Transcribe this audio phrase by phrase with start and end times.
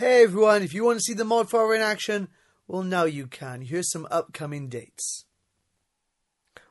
[0.00, 2.28] Hey everyone, if you want to see the Mod Father in action,
[2.66, 3.60] well now you can.
[3.60, 5.26] Here's some upcoming dates.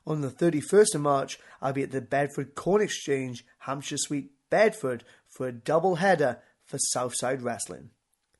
[0.08, 5.04] On the 31st of March, I'll be at the Bedford Corn Exchange, Hampshire Suite, Bedford,
[5.28, 7.92] for a double header for Southside Wrestling.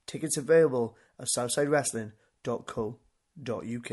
[0.08, 3.92] Tickets available at southsidewrestling.co.uk.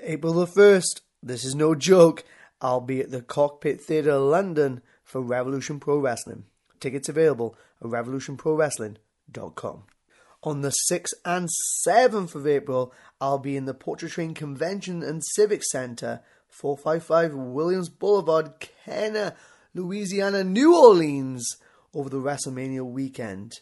[0.00, 2.24] April the 1st, this is no joke,
[2.62, 6.44] I'll be at the Cockpit Theatre London for Revolution Pro Wrestling.
[6.80, 9.82] Tickets available at revolutionprowrestling.com.
[10.44, 11.48] On the 6th and
[11.88, 18.52] 7th of April, I'll be in the Pontchartrain Convention and Civic Center, 455 Williams Boulevard,
[18.60, 19.34] Kenner,
[19.72, 21.56] Louisiana, New Orleans,
[21.94, 23.60] over the WrestleMania weekend.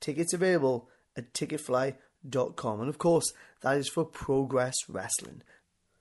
[0.00, 0.88] Tickets available
[1.18, 2.80] at ticketfly.com.
[2.80, 5.42] And of course, that is for Progress Wrestling.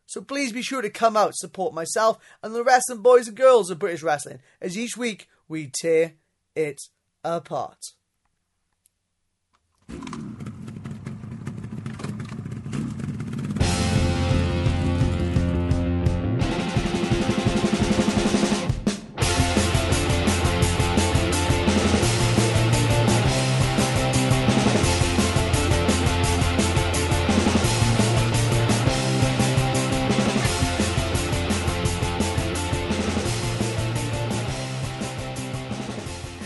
[0.06, 3.70] So please be sure to come out, support myself and the wrestling boys and girls
[3.70, 6.14] of British Wrestling, as each week we tear
[6.56, 6.80] it
[7.22, 7.80] apart.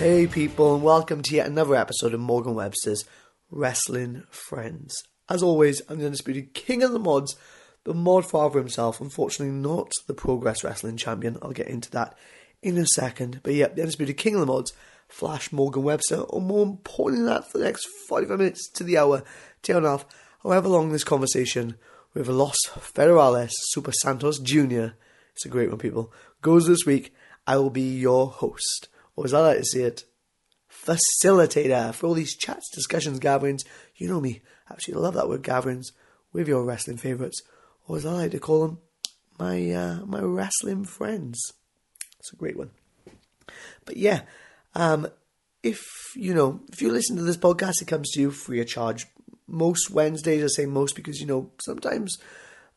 [0.06, 3.06] Hey, people, and welcome to yet another episode of Morgan Webster's
[3.50, 4.94] Wrestling Friends.
[5.28, 7.36] As always, I'm the undisputed king of the mods,
[7.86, 9.02] the mod father himself.
[9.02, 11.39] Unfortunately, not the Progress Wrestling champion.
[11.42, 12.16] I'll get into that
[12.61, 13.39] in a second.
[13.42, 14.73] But yeah, the undisputed king of the mods,
[15.08, 19.23] Flash Morgan Webster, or more importantly, that for the next 45 minutes to the hour,
[19.67, 20.06] a half,
[20.44, 21.78] however long this conversation
[22.14, 24.89] with Los Federales Super Santos Jr.
[25.33, 26.14] It's a great one, people.
[26.44, 27.11] Goes this week.
[27.48, 30.03] I will be your host or as I like to say it,
[30.69, 33.63] facilitator for all these chats, discussions, gatherings.
[33.95, 35.91] You know me, absolutely love that word, gatherings,
[36.33, 37.41] with your wrestling favourites,
[37.88, 38.80] or as I like to call them,
[39.39, 41.53] my uh, my wrestling friends.
[42.20, 42.71] It's a great one.
[43.86, 44.21] But yeah,
[44.73, 45.08] um,
[45.64, 45.82] if
[46.15, 49.08] you know, if you listen to this podcast, it comes to you free of charge.
[49.47, 52.17] Most Wednesdays, I say most because you know sometimes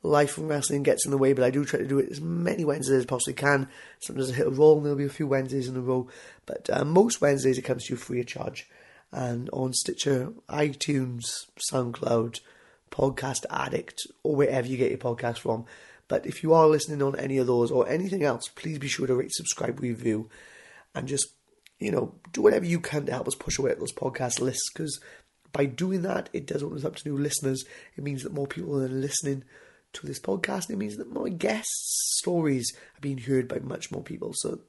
[0.03, 2.20] life from wrestling gets in the way, but I do try to do it as
[2.20, 3.69] many Wednesdays as I possibly can.
[4.00, 6.09] Sometimes I hit a roll and there'll be a few Wednesdays in a row,
[6.47, 8.69] but uh, most Wednesdays it comes to you free of charge.
[9.10, 11.25] And on Stitcher, iTunes,
[11.72, 12.41] SoundCloud,
[12.91, 15.64] Podcast Addict, or wherever you get your podcast from.
[16.08, 19.06] But if you are listening on any of those or anything else, please be sure
[19.06, 20.28] to rate, subscribe, review,
[20.94, 21.28] and just,
[21.78, 24.70] you know, do whatever you can to help us push away at those podcast lists
[24.72, 25.00] because
[25.53, 27.64] by doing that, it does open us up to new listeners.
[27.97, 29.44] It means that more people are listening
[29.94, 30.71] to this podcast.
[30.71, 34.32] It means that my guests' stories are being heard by much more people.
[34.34, 34.60] So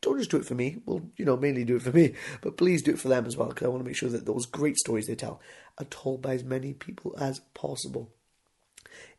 [0.00, 0.78] don't just do it for me.
[0.84, 3.36] Well, you know, mainly do it for me, but please do it for them as
[3.36, 5.40] well because I want to make sure that those great stories they tell
[5.78, 8.10] are told by as many people as possible.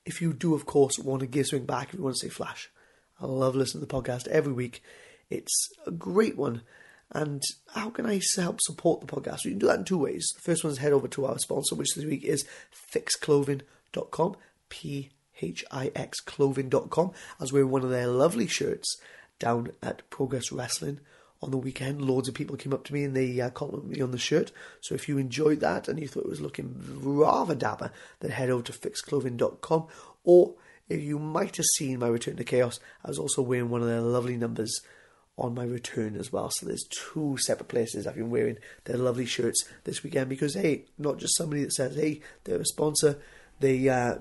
[0.06, 2.30] If you do, of course, want to give something back, if you want to say
[2.30, 2.70] Flash,
[3.20, 4.84] I love listening to the podcast every week.
[5.30, 6.62] It's a great one.
[7.12, 7.44] And
[7.74, 9.46] how can I help support the podcast?
[9.46, 10.28] You can do that in two ways.
[10.36, 12.46] The first one is head over to our sponsor, which this week is
[12.92, 14.36] phixclothing.com,
[14.70, 15.12] P
[15.52, 17.12] hixclothing.com.
[17.40, 18.98] Was wearing one of their lovely shirts
[19.40, 21.00] down at Progress Wrestling
[21.42, 22.02] on the weekend.
[22.02, 24.52] Loads of people came up to me and they uh, complimented me on the shirt.
[24.82, 28.50] So if you enjoyed that and you thought it was looking rather dapper, then head
[28.50, 29.88] over to phixclothing.com.
[30.24, 30.56] Or
[30.90, 33.88] if you might have seen my return to chaos, I was also wearing one of
[33.88, 34.80] their lovely numbers
[35.38, 36.50] on my return as well.
[36.52, 40.86] So there's two separate places I've been wearing their lovely shirts this weekend because hey,
[40.98, 43.20] not just somebody that says hey, they're a sponsor.
[43.60, 44.16] They uh,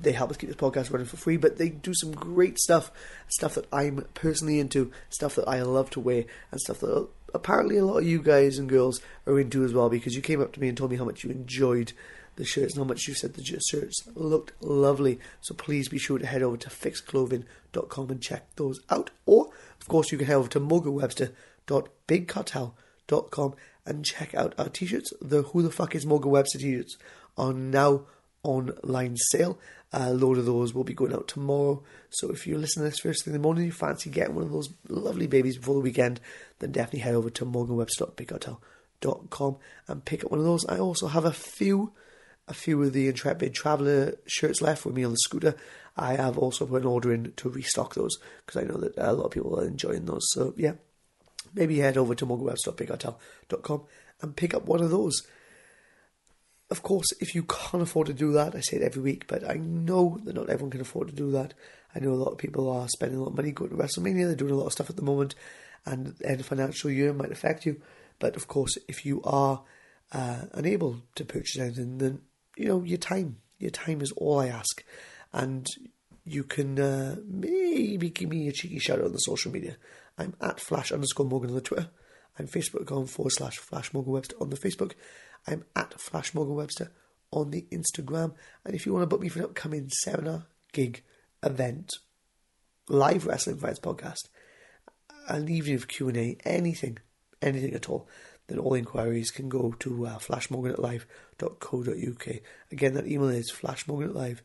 [0.00, 2.90] they help us keep this podcast running for free, but they do some great stuff,
[3.28, 7.76] stuff that I'm personally into, stuff that I love to wear, and stuff that apparently
[7.76, 10.52] a lot of you guys and girls are into as well because you came up
[10.52, 11.92] to me and told me how much you enjoyed
[12.36, 15.20] the shirts and how much you said the shirts looked lovely.
[15.40, 19.10] So please be sure to head over to phixclothing.com and check those out.
[19.26, 19.50] Or,
[19.80, 23.54] of course, you can head over to morganwebster.bigcartel.com
[23.86, 25.12] and check out our t-shirts.
[25.20, 26.96] The Who the Fuck is Morgan Webster t-shirts
[27.36, 28.06] are now
[28.44, 29.58] online sale.
[29.92, 31.82] A load of those will be going out tomorrow.
[32.10, 34.44] So if you're listening to this first thing in the morning, you fancy getting one
[34.44, 36.20] of those lovely babies before the weekend,
[36.58, 39.56] then definitely head over to morganwebster.bigcartel.com
[39.88, 40.66] and pick up one of those.
[40.66, 41.92] I also have a few
[42.46, 45.54] a few of the Intrepid Traveller shirts left with me on the scooter.
[45.96, 49.12] I have also put an order in to restock those because I know that a
[49.12, 50.26] lot of people are enjoying those.
[50.32, 50.72] So yeah,
[51.54, 53.82] maybe head over to morganwebster.bigcartel.com
[54.20, 55.22] and pick up one of those.
[56.70, 59.48] Of course, if you can't afford to do that, I say it every week, but
[59.48, 61.54] I know that not everyone can afford to do that.
[61.94, 64.26] I know a lot of people are spending a lot of money going to WrestleMania,
[64.26, 65.34] they're doing a lot of stuff at the moment,
[65.84, 67.80] and the end of financial year might affect you.
[68.18, 69.62] But of course, if you are
[70.12, 72.22] uh, unable to purchase anything, then
[72.56, 73.36] you know your time.
[73.58, 74.82] Your time is all I ask,
[75.32, 75.66] and
[76.24, 79.76] you can uh, maybe give me a cheeky shout out on the social media.
[80.16, 81.90] I'm at flash underscore Morgan on the Twitter.
[82.38, 84.92] I'm facebook.com forward slash Flash Morgan Webster on the Facebook.
[85.46, 86.92] I'm at Flash Morgan Webster
[87.30, 88.34] on the Instagram.
[88.64, 91.02] And if you want to book me for an upcoming seminar, gig,
[91.42, 91.92] event,
[92.88, 94.28] live Wrestling Friends podcast,
[95.28, 96.98] an evening of Q&A, anything,
[97.42, 98.08] anything at all,
[98.46, 101.06] then all inquiries can go to uh, flashmorgan at.
[102.70, 104.42] Again, that email is flashmorgan at.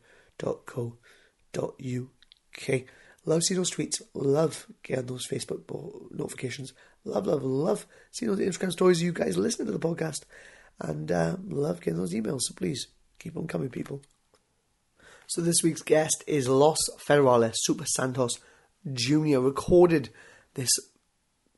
[3.26, 4.02] Love seeing those tweets.
[4.14, 5.62] Love getting those Facebook
[6.12, 6.74] notifications.
[7.04, 10.24] Love, love, love seeing those Instagram stories you guys listening to the podcast.
[10.80, 12.42] And uh, love getting those emails.
[12.42, 12.88] So please
[13.20, 14.02] keep on coming, people.
[15.28, 18.40] So this week's guest is Los Federales Super Santos
[18.92, 19.40] Jr.
[19.40, 20.10] Recorded
[20.56, 20.72] this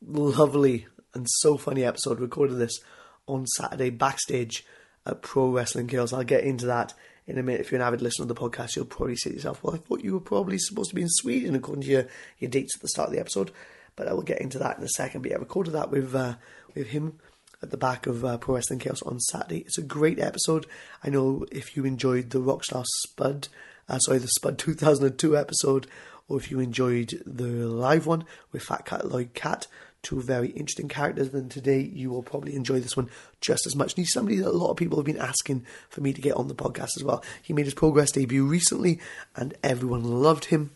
[0.05, 2.19] lovely and so funny episode.
[2.19, 2.79] Recorded this
[3.27, 4.65] on Saturday backstage
[5.05, 6.13] at Pro Wrestling Girls.
[6.13, 6.93] I'll get into that
[7.27, 7.61] in a minute.
[7.61, 9.77] If you're an avid listener of the podcast, you'll probably say to yourself, well, I
[9.77, 12.07] thought you were probably supposed to be in Sweden according to your,
[12.39, 13.51] your dates at the start of the episode.
[13.95, 15.21] But I will get into that in a second.
[15.21, 16.35] But yeah, I recorded that with uh,
[16.73, 17.19] with him
[17.61, 19.59] at the back of uh, Pro Wrestling Chaos on Saturday.
[19.59, 20.65] It's a great episode.
[21.03, 23.47] I know if you enjoyed the Rockstar Spud,
[23.87, 25.87] uh, sorry, the Spud 2002 episode,
[26.27, 29.67] or if you enjoyed the live one with Fat Cat Lloyd Cat,
[30.01, 33.09] two very interesting characters, then today you will probably enjoy this one
[33.39, 33.93] just as much.
[33.93, 36.35] And he's somebody that a lot of people have been asking for me to get
[36.35, 37.23] on the podcast as well.
[37.41, 38.99] He made his Progress debut recently,
[39.35, 40.71] and everyone loved him.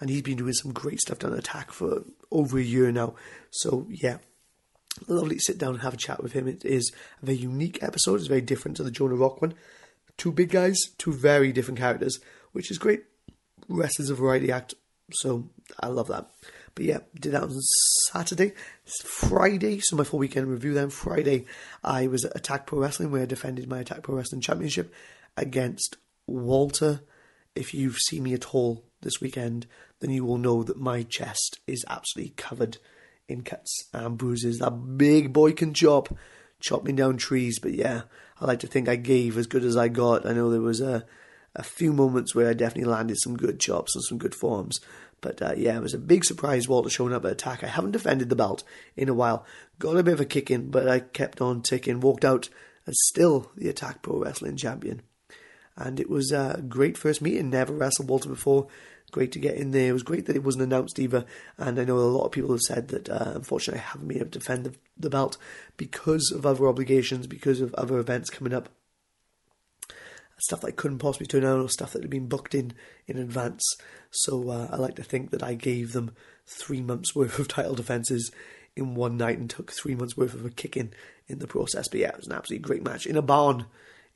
[0.00, 3.14] And he's been doing some great stuff down Attack for over a year now.
[3.50, 4.18] So, yeah,
[5.08, 6.48] lovely to sit down and have a chat with him.
[6.48, 6.92] It is
[7.22, 8.16] a very unique episode.
[8.16, 9.54] It's very different to the Jonah Rock one.
[10.16, 12.20] Two big guys, two very different characters,
[12.52, 13.04] which is great.
[13.68, 14.74] Rest is a variety act,
[15.12, 15.48] so
[15.80, 16.30] I love that.
[16.74, 17.60] But yeah, did that on
[18.10, 18.52] Saturday.
[19.04, 20.90] Friday, so my full weekend review then.
[20.90, 21.46] Friday,
[21.82, 24.92] I was at Attack Pro Wrestling where I defended my Attack Pro Wrestling Championship
[25.36, 27.00] against Walter.
[27.54, 29.66] If you've seen me at all this weekend,
[30.00, 32.78] then you will know that my chest is absolutely covered
[33.28, 34.58] in cuts and bruises.
[34.58, 36.14] That big boy can chop,
[36.60, 37.58] chop me down trees.
[37.58, 38.02] But yeah,
[38.40, 40.26] I like to think I gave as good as I got.
[40.26, 41.04] I know there was a
[41.56, 44.80] a few moments where I definitely landed some good chops and some good forms.
[45.20, 47.62] But uh, yeah, it was a big surprise Walter showing up at attack.
[47.62, 48.64] I haven't defended the belt
[48.96, 49.46] in a while.
[49.78, 52.48] Got a bit of a kick in, but I kept on ticking, walked out
[52.86, 55.02] as still the Attack Pro Wrestling champion.
[55.76, 57.50] And it was a great first meeting.
[57.50, 58.68] Never wrestled Walter before.
[59.14, 59.90] Great to get in there.
[59.90, 61.24] It was great that it wasn't announced either.
[61.56, 64.16] And I know a lot of people have said that uh, unfortunately I haven't been
[64.16, 65.36] able to defend the, the belt
[65.76, 68.70] because of other obligations, because of other events coming up
[70.38, 72.72] stuff that I couldn't possibly turn out or stuff that had been booked in
[73.06, 73.62] in advance.
[74.10, 76.10] So uh, I like to think that I gave them
[76.44, 78.32] three months worth of title defences
[78.74, 80.92] in one night and took three months worth of a kicking
[81.28, 81.86] in the process.
[81.86, 83.66] But yeah, it was an absolutely great match in a barn,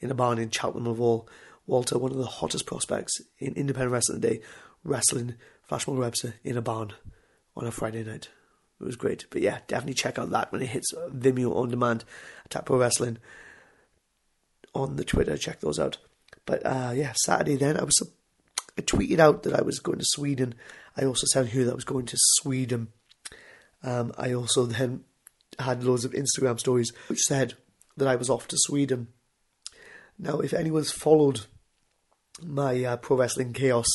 [0.00, 1.28] in a barn in Cheltenham of all.
[1.68, 4.40] Walter, one of the hottest prospects in independent wrestling today,
[4.84, 6.92] wrestling Flashmore Webster in a barn
[7.56, 8.28] on a Friday night.
[8.80, 9.26] It was great.
[9.30, 12.04] But yeah, definitely check out that when it hits Vimeo on demand.
[12.46, 13.18] Attack Pro Wrestling
[14.74, 15.36] on the Twitter.
[15.36, 15.98] Check those out.
[16.46, 18.00] But uh, yeah, Saturday then I was
[18.78, 20.54] I tweeted out that I was going to Sweden.
[20.96, 22.88] I also said here that I was going to Sweden.
[23.82, 25.04] Um, I also then
[25.58, 27.54] had loads of Instagram stories which said
[27.96, 29.08] that I was off to Sweden.
[30.18, 31.42] Now, if anyone's followed
[32.42, 33.88] my uh, pro wrestling chaos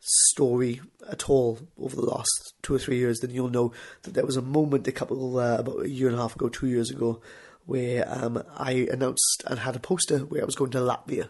[0.00, 4.26] story at all over the last two or three years, then you'll know that there
[4.26, 6.90] was a moment a couple uh, about a year and a half ago, two years
[6.90, 7.20] ago,
[7.66, 11.28] where um, I announced and had a poster where I was going to Latvia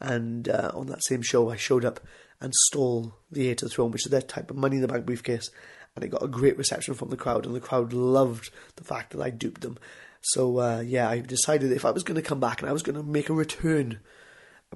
[0.00, 2.00] and uh, on that same show, I showed up
[2.40, 4.88] and stole the Heir to the Throne, which is their type of money in the
[4.88, 5.50] bank briefcase.
[5.94, 9.12] And it got a great reception from the crowd, and the crowd loved the fact
[9.12, 9.78] that I duped them.
[10.20, 12.82] So, uh, yeah, I decided if I was going to come back and I was
[12.82, 14.00] going to make a return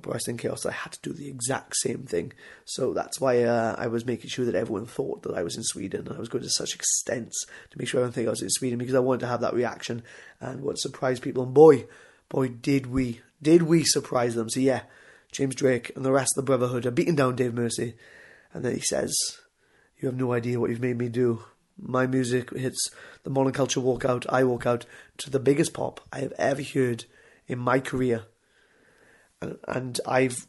[0.06, 2.32] at Wrestling Chaos, I had to do the exact same thing.
[2.64, 5.62] So that's why uh, I was making sure that everyone thought that I was in
[5.62, 6.06] Sweden.
[6.06, 8.50] And I was going to such extents to make sure everyone think I was in
[8.50, 10.02] Sweden because I wanted to have that reaction
[10.40, 11.42] and what surprised people.
[11.42, 11.86] And boy,
[12.28, 14.48] boy, did we, did we surprise them.
[14.48, 14.82] So, yeah,
[15.32, 17.94] James Drake and the rest of the Brotherhood are beating down Dave Mercy.
[18.52, 19.14] And then he says,
[19.98, 21.44] You have no idea what you've made me do.
[21.80, 22.90] My music hits
[23.22, 24.26] the modern culture walkout.
[24.28, 24.84] I walk out
[25.18, 27.04] to the biggest pop I have ever heard
[27.46, 28.24] in my career.
[29.40, 30.46] And, I've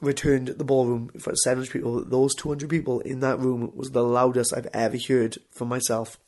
[0.00, 2.04] returned the ballroom of 700 people.
[2.04, 6.18] Those 200 people in that room was the loudest I've ever heard from myself.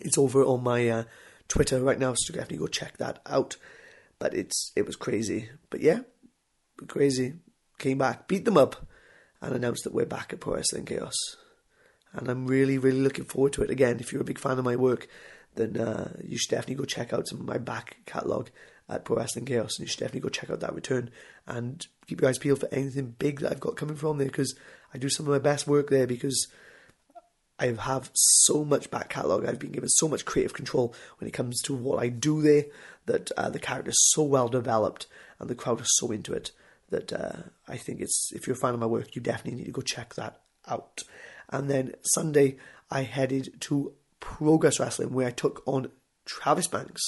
[0.00, 1.04] It's over on my uh,
[1.48, 3.56] Twitter right now, so definitely go check that out.
[4.18, 5.50] But it's it was crazy.
[5.70, 6.00] But yeah,
[6.88, 7.34] crazy,
[7.78, 8.86] came back, beat them up,
[9.40, 11.16] and announced that we're back at Pro Wrestling Chaos.
[12.12, 13.70] And I'm really, really looking forward to it.
[13.70, 15.06] Again, if you're a big fan of my work,
[15.54, 18.50] then uh, you should definitely go check out some of my back catalogue
[18.90, 21.10] at Pro Wrestling Chaos, and you should definitely go check out that return
[21.46, 24.54] and keep your eyes peeled for anything big that I've got coming from there because
[24.92, 26.48] I do some of my best work there because
[27.58, 29.46] I have so much back catalogue.
[29.46, 32.64] I've been given so much creative control when it comes to what I do there
[33.06, 35.06] that uh, the character is so well developed
[35.38, 36.52] and the crowd is so into it
[36.88, 39.66] that uh, I think it's if you're a fan of my work, you definitely need
[39.66, 41.02] to go check that out.
[41.50, 42.56] And then Sunday,
[42.90, 45.90] I headed to Progress Wrestling where I took on
[46.24, 47.02] Travis Banks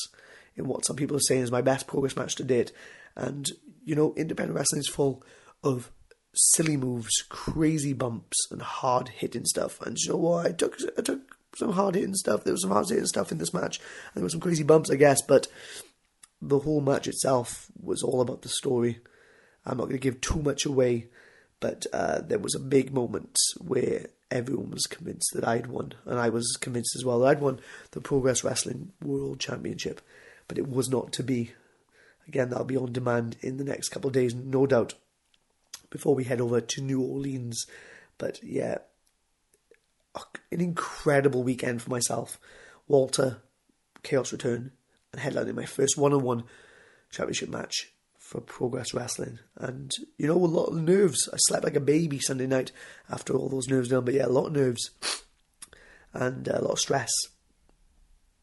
[0.57, 2.73] in what some people are saying is my best Progress match to date.
[3.17, 3.51] And
[3.85, 5.23] you know, independent wrestling is full
[5.63, 5.91] of
[6.35, 9.81] silly moves, crazy bumps, and hard hitting stuff.
[9.83, 10.47] And you know what?
[10.47, 11.21] I took I took
[11.57, 12.45] some hard hitting stuff.
[12.45, 14.91] There was some hard hitting stuff in this match, and there were some crazy bumps,
[14.91, 15.23] I guess.
[15.23, 15.49] But
[16.41, 19.01] the whole match itself was all about the story.
[19.65, 21.09] I'm not going to give too much away,
[21.61, 26.19] but uh, there was a big moment where everyone was convinced that I'd won, and
[26.19, 27.61] I was convinced as well that I'd won
[27.93, 30.01] the Progress Wrestling World Championship,
[30.53, 31.53] but it was not to be.
[32.29, 34.93] Again, that'll be on demand in the next couple of days, no doubt,
[35.89, 37.65] before we head over to New Orleans.
[38.19, 38.79] But yeah,
[40.15, 42.39] an incredible weekend for myself.
[42.87, 43.39] Walter,
[44.03, 44.73] Chaos Return,
[45.11, 46.45] and headlining my first one on one
[47.09, 49.39] championship match for Progress Wrestling.
[49.57, 51.31] And, you know, a lot of nerves.
[51.33, 52.73] I slept like a baby Sunday night
[53.09, 54.05] after all those nerves done.
[54.05, 54.91] But yeah, a lot of nerves
[56.13, 57.11] and uh, a lot of stress.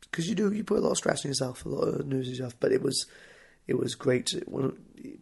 [0.10, 2.28] Because you do, you put a lot of stress on yourself, a lot of nerves
[2.28, 2.56] on yourself.
[2.60, 3.06] But it was,
[3.68, 4.32] it was great.
[4.46, 4.78] One,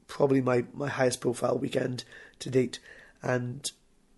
[0.07, 2.05] probably my, my highest profile weekend
[2.39, 2.79] to date.
[3.21, 3.69] And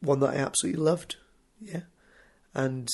[0.02, 1.16] one that I absolutely loved.
[1.60, 1.82] Yeah.
[2.54, 2.88] And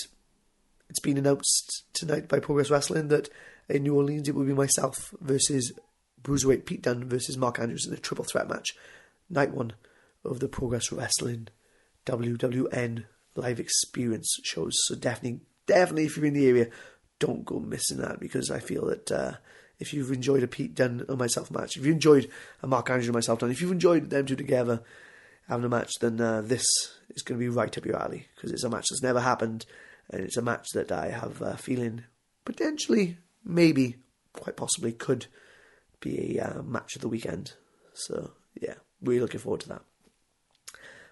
[0.90, 3.30] it's been announced tonight by Progress Wrestling that
[3.70, 5.74] in New Orleans it will be myself versus
[6.22, 8.76] Bruiserweight Pete Dunne versus Mark Andrews in a triple threat match.
[9.30, 9.74] Night one
[10.24, 11.48] of the Progress Wrestling
[12.06, 13.06] WWN
[13.36, 14.74] live experience shows.
[14.86, 16.68] So definitely, definitely, if you're in the area,
[17.20, 19.34] don't go missing that because I feel that uh,
[19.80, 22.30] if you've enjoyed a Pete Dunne and myself match, if you enjoyed
[22.62, 24.82] a Mark Andrews and myself done, if you've enjoyed them two together
[25.48, 26.66] having a match, then uh, this
[27.10, 29.66] is going to be right up your alley because it's a match that's never happened
[30.10, 32.04] and it's a match that I have a feeling
[32.44, 33.96] potentially, maybe,
[34.34, 35.28] quite possibly could
[36.00, 37.54] be a uh, match of the weekend.
[37.94, 39.82] So yeah, really looking forward to that.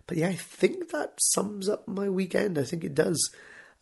[0.05, 2.57] But yeah, I think that sums up my weekend.
[2.57, 3.31] I think it does.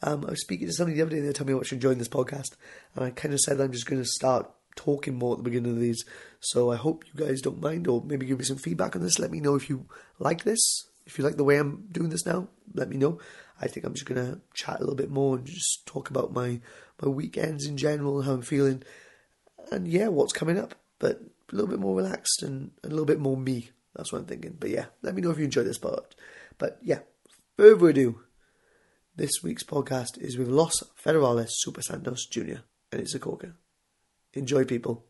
[0.02, 1.72] Um, I was speaking to somebody the other day and they told me how much
[1.72, 2.56] enjoying this podcast,
[2.96, 5.74] and I kind of said I'm just going to start talking more at the beginning
[5.74, 6.04] of these.
[6.40, 9.20] So I hope you guys don't mind, or maybe give me some feedback on this.
[9.20, 9.86] Let me know if you
[10.20, 10.88] like this.
[11.06, 13.20] If you like the way I'm doing this now, let me know.
[13.60, 16.34] I think I'm just going to chat a little bit more and just talk about
[16.34, 16.62] my
[17.02, 18.84] my weekends in general, how I'm feeling,
[19.72, 21.20] and yeah, what's coming up but
[21.52, 23.72] a little bit more relaxed and a little bit more me.
[23.96, 24.56] That's what I'm thinking.
[24.58, 26.16] But yeah, let me know if you enjoy this part.
[26.58, 27.00] But yeah,
[27.58, 28.22] further ado,
[29.16, 32.62] this week's podcast is with Los Federales Super Santos Jr.
[32.92, 33.56] and it's a corker.
[34.34, 35.06] Enjoy, people.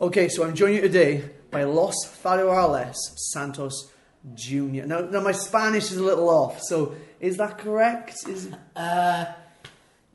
[0.00, 3.92] Okay, so I'm joining you today by Los Federales Santos
[4.34, 4.86] Jr.
[4.86, 8.14] Now, now my Spanish is a little off, so is that correct?
[8.26, 9.26] Is uh,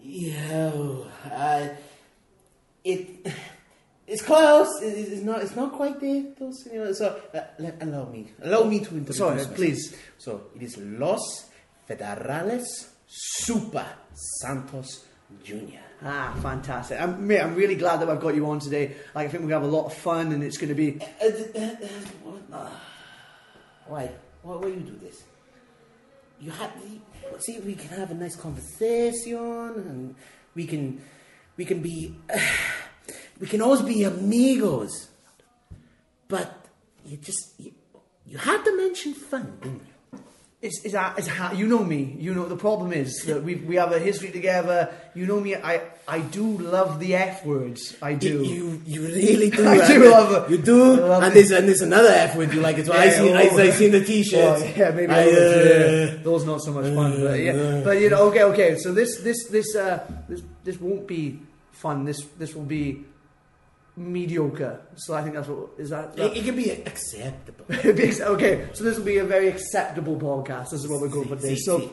[0.02, 0.72] yeah,
[1.32, 1.68] uh,
[2.84, 3.32] it
[4.08, 4.82] it's close.
[4.82, 5.42] It, it's not.
[5.42, 6.24] It's not quite there.
[6.40, 8.32] You so uh, let, allow me.
[8.42, 9.18] Allow me to introduce.
[9.18, 9.56] Sorry, myself.
[9.56, 9.96] please.
[10.18, 11.50] So it is Los
[11.90, 12.66] Federales
[13.06, 15.06] Super Santos
[15.44, 15.82] Junior.
[16.04, 17.02] Ah, fantastic!
[17.02, 18.96] I'm, mate, I'm really glad that I've got you on today.
[19.16, 21.00] Like, I think we're gonna have a lot of fun, and it's going to be.
[21.22, 21.26] Uh,
[22.54, 22.70] uh,
[23.88, 24.12] why?
[24.44, 24.56] Why?
[24.56, 25.24] Why you do this?
[26.40, 26.72] You have.
[27.40, 30.16] See, we can have a nice conversation, and
[30.54, 31.02] we can
[31.58, 32.16] we can be,
[33.40, 35.10] we can always be amigos.
[36.28, 36.66] But
[37.06, 37.74] you just, you,
[38.26, 39.94] you had to mention fun, didn't you?
[40.60, 42.18] Is that is how you know me?
[42.18, 44.92] You know the problem is that we we have a history together.
[45.14, 45.54] You know me.
[45.54, 47.96] I I do love the f words.
[48.02, 48.44] I do.
[48.44, 49.68] You you really do.
[49.68, 50.50] I do love it.
[50.50, 51.04] You do.
[51.06, 52.98] And there's and there's another f word you like as well.
[52.98, 54.64] Yeah, I see oh, I, I seen the t-shirts.
[54.64, 57.22] Oh, yeah, maybe I, those, uh, those not so much fun.
[57.22, 58.78] But yeah, uh, but you know, okay, okay.
[58.78, 61.40] So this this this uh this this won't be
[61.72, 62.04] fun.
[62.04, 63.06] This this will be
[63.98, 64.80] mediocre.
[64.96, 66.16] So I think that's what is that.
[66.16, 67.66] that It, it can be acceptable.
[67.70, 70.70] okay, so this will be a very acceptable podcast.
[70.70, 71.56] This is what we're going for today.
[71.56, 71.92] So,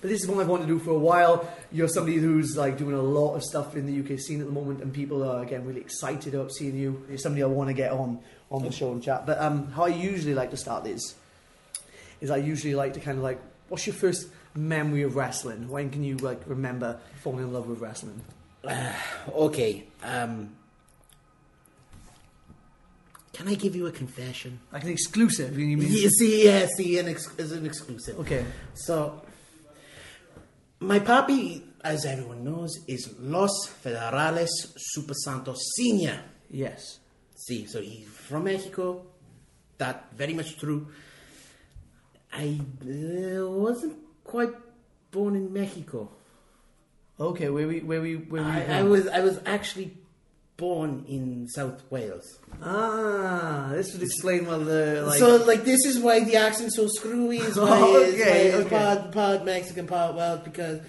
[0.00, 1.48] but this is what I've wanted to do for a while.
[1.72, 4.52] You're somebody who's like doing a lot of stuff in the UK scene at the
[4.52, 7.04] moment, and people are again really excited about seeing you.
[7.08, 9.26] You're somebody I want to get on on the show and chat.
[9.26, 11.14] But um, how I usually like to start this
[12.20, 15.68] is I usually like to kind of like, what's your first memory of wrestling?
[15.68, 18.20] When can you like remember falling in love with wrestling?
[19.34, 19.84] Okay.
[20.02, 20.54] Um,
[23.34, 24.60] can I give you a confession?
[24.72, 25.58] Like an exclusive?
[25.58, 25.92] You mean?
[25.92, 28.18] You see, yeah, see, an ex- an exclusive.
[28.20, 28.44] Okay.
[28.74, 29.22] So,
[30.80, 36.18] my papi as everyone knows, is Los Federales Super Santos Senior.
[36.50, 36.98] Yes.
[37.36, 39.04] See, so he's from Mexico.
[39.76, 40.88] That very much true.
[42.32, 44.54] I uh, wasn't quite
[45.10, 46.10] born in Mexico.
[47.20, 49.96] Okay, where we where we where we I, I was I was actually
[50.56, 52.38] born in South Wales.
[52.62, 56.86] Ah, this would explain well the like so like this is why the accent's so
[56.86, 57.38] screwy.
[57.38, 58.76] Is why Oh, it's, okay, why it's okay.
[58.76, 60.80] part, part Mexican, part Welsh because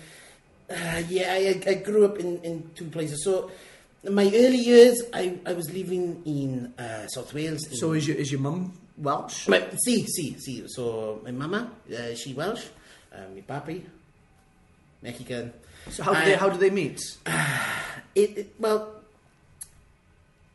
[0.70, 3.24] uh, yeah, I, I grew up in, in two places.
[3.24, 3.52] So
[4.04, 7.66] in my early years, I, I was living in uh, South Wales.
[7.68, 9.48] in- So is your is your mum Welsh?
[9.48, 10.64] My, see, see, see.
[10.68, 12.66] So my mama, uh, she Welsh.
[13.12, 13.82] Uh, my papi,
[15.02, 15.54] Mexican.
[15.90, 17.02] So how did they how did they meet?
[18.16, 18.95] It, it well,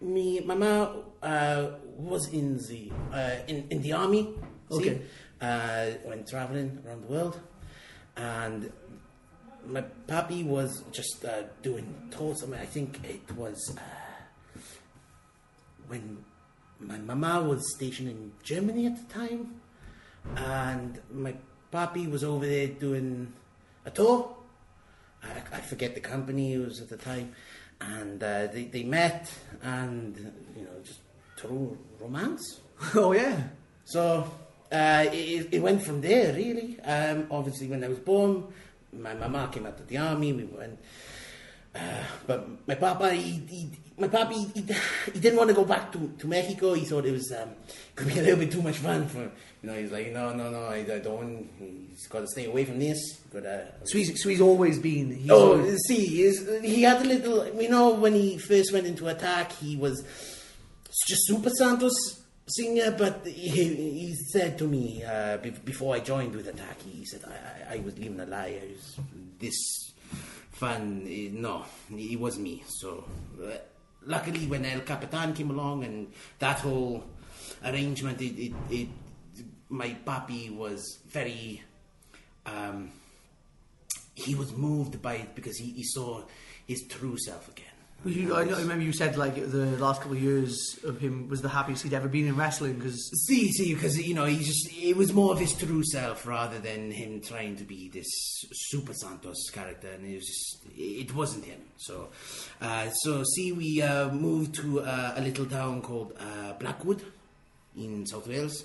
[0.00, 4.34] me mama uh, was in the uh, in in the army.
[4.70, 4.76] see?
[4.76, 5.02] Okay.
[5.40, 7.40] Uh, went traveling around the world,
[8.16, 8.70] and
[9.66, 12.42] my papi was just uh, doing tours.
[12.42, 14.60] I mean, I think it was uh,
[15.88, 16.24] when
[16.78, 19.60] my mama was stationed in Germany at the time,
[20.36, 21.34] and my
[21.72, 23.32] papi was over there doing
[23.84, 24.36] a tour.
[25.22, 27.32] I, I forget the company it was at the time,
[27.80, 29.32] and uh, they they met
[29.62, 30.16] and
[30.56, 31.00] you know just
[31.36, 32.60] through romance.
[32.94, 33.42] oh yeah.
[33.84, 34.30] So
[34.70, 36.78] uh, it, it went from there, really.
[36.80, 38.44] Um, obviously, when I was born,
[38.92, 40.32] my mama came out of the army.
[40.32, 40.78] We went,
[41.74, 41.78] uh,
[42.26, 44.44] but my papa, he, he, my papa, he,
[45.12, 46.74] he, didn't want to go back to, to Mexico.
[46.74, 47.50] He thought it was um,
[47.96, 49.30] could be a little bit too much fun for you
[49.62, 49.74] know.
[49.74, 51.48] He's like, no, no, no, I, I don't.
[51.90, 53.20] He's got to stay away from this.
[53.32, 53.66] Got to.
[53.84, 55.14] So he's so he's always been.
[55.14, 56.06] He's Oh, always- see,
[56.62, 57.46] he had a little.
[57.60, 60.02] You know, when he first went into attack, he was
[61.06, 61.92] just Super Santos
[62.48, 63.48] Senior, but he,
[64.08, 67.76] he said to me uh, be- before I joined with attack, he said I, I,
[67.76, 68.58] I was living a lie.
[68.60, 68.98] I was
[69.38, 69.89] this
[70.60, 71.06] fun.
[71.08, 72.62] eh, No, it was me.
[72.68, 73.04] So,
[73.42, 73.56] uh,
[74.06, 77.04] luckily, when El Capitan came along and that whole
[77.64, 78.88] arrangement, it, it, it
[79.68, 81.62] my papi was very.
[82.46, 82.90] Um,
[84.14, 86.22] he was moved by it because he, he saw
[86.66, 87.69] his true self again.
[88.02, 91.42] You, I, I remember you said like the last couple of years of him was
[91.42, 94.70] the happiest he'd ever been in wrestling because See, see, because you know, he just
[94.72, 98.06] it was more of his true self rather than him trying to be this
[98.52, 101.60] Super Santos character, and it was just it wasn't him.
[101.76, 102.08] So,
[102.62, 107.02] uh, so see, we uh, moved to uh, a little town called uh, Blackwood
[107.76, 108.64] in South Wales.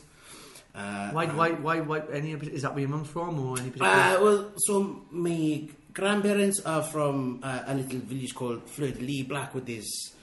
[0.74, 3.70] Uh, why, and- why why why any is that where your mum's from or any
[3.70, 3.92] particular?
[3.92, 9.24] Uh, well, so my grandparents are from uh, a little village called Fleur de Lis.
[9.24, 10.14] Blackwood is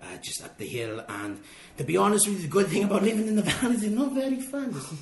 [0.00, 1.40] uh, just up the hill, and
[1.76, 3.94] to be honest with you, the good thing about living in the valley is it's
[3.94, 4.70] not very fun.
[4.72, 4.92] There's,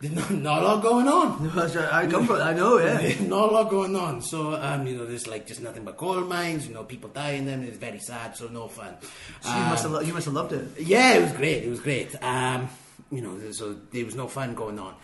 [0.00, 1.50] there's not, not a lot going on.
[1.92, 2.40] I come from.
[2.40, 2.78] I know.
[2.78, 2.96] Yeah.
[3.00, 4.22] There's not a lot going on.
[4.22, 6.66] So, um, you know, there's like just nothing but coal mines.
[6.66, 7.62] You know, people die in them.
[7.62, 8.36] It's very sad.
[8.36, 8.96] So, no fun.
[9.40, 10.68] So you must have Um, you must have loved it.
[10.80, 11.62] yeah, it was great.
[11.62, 12.14] It was great.
[12.22, 12.68] Um,
[13.10, 14.94] you know, so there was no fun going on.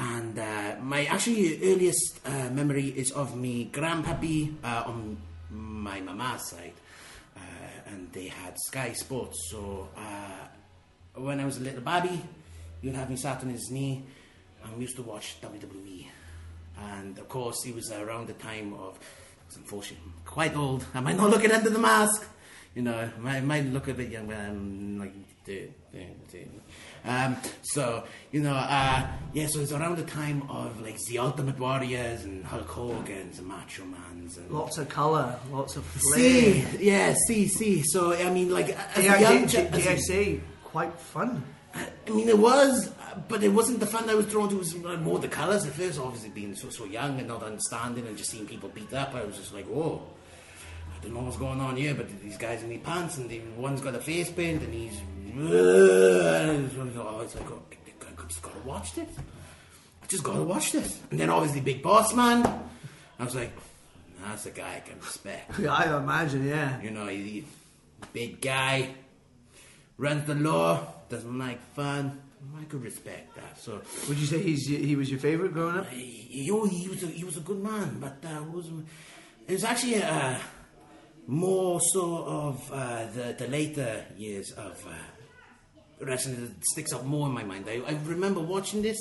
[0.00, 5.18] And uh, my actually earliest uh, memory is of me grandpappy uh, on
[5.50, 6.72] my mama's side,
[7.36, 7.40] uh,
[7.86, 9.50] and they had Sky Sports.
[9.50, 12.18] So uh, when I was a little baby,
[12.80, 14.02] you'd have me sat on his knee,
[14.64, 16.06] and we used to watch WWE.
[16.78, 18.98] And of course, it was around the time of,
[19.46, 20.86] it's unfortunate, quite old.
[20.94, 22.26] Am I not looking under the mask?
[22.74, 25.12] You know, I might, might look a bit young, but I'm like,
[25.44, 26.48] dude, dude, dude.
[27.04, 31.58] Um, so, you know, uh, yeah, so it's around the time of like the Ultimate
[31.58, 34.50] Warriors and Hulk Hogan's and Macho Man's and.
[34.50, 35.84] Lots of colour, lots of
[36.14, 37.82] See, yeah, see, see.
[37.82, 40.40] So, I mean, like, as a Dare young I, ch- dare as a- I say,
[40.64, 41.42] quite fun.
[41.74, 42.92] I mean, it was,
[43.28, 44.56] but it wasn't the fun I was drawn to.
[44.56, 48.06] It was more the colours at first, obviously being so so young and not understanding
[48.08, 49.14] and just seeing people beat up.
[49.14, 50.02] I was just like, whoa,
[50.92, 53.40] I don't know what's going on here, but these guys in the pants and the
[53.56, 55.00] one's got a face paint and he's.
[55.36, 59.08] Oh, it's like, oh, I just gotta watch this.
[60.02, 61.00] I just gotta watch this.
[61.10, 62.44] And then obviously Big Boss Man.
[63.18, 63.52] I was like,
[64.24, 65.58] that's a guy I can respect.
[65.58, 66.46] Yeah, I imagine.
[66.46, 66.80] Yeah.
[66.82, 67.44] You know, he's, he-
[68.12, 68.90] big guy,
[69.98, 72.20] runs the law, doesn't like fun.
[72.58, 73.58] I could respect that.
[73.58, 75.88] So Would you say he's he was your favourite growing up?
[75.90, 78.66] he, he, he was a, he was a good man, but uh, was
[79.46, 80.38] it was actually uh,
[81.26, 84.92] more so of uh, the the later years of uh,
[86.00, 87.66] wrestling that sticks out more in my mind.
[87.68, 88.98] I, I remember watching this,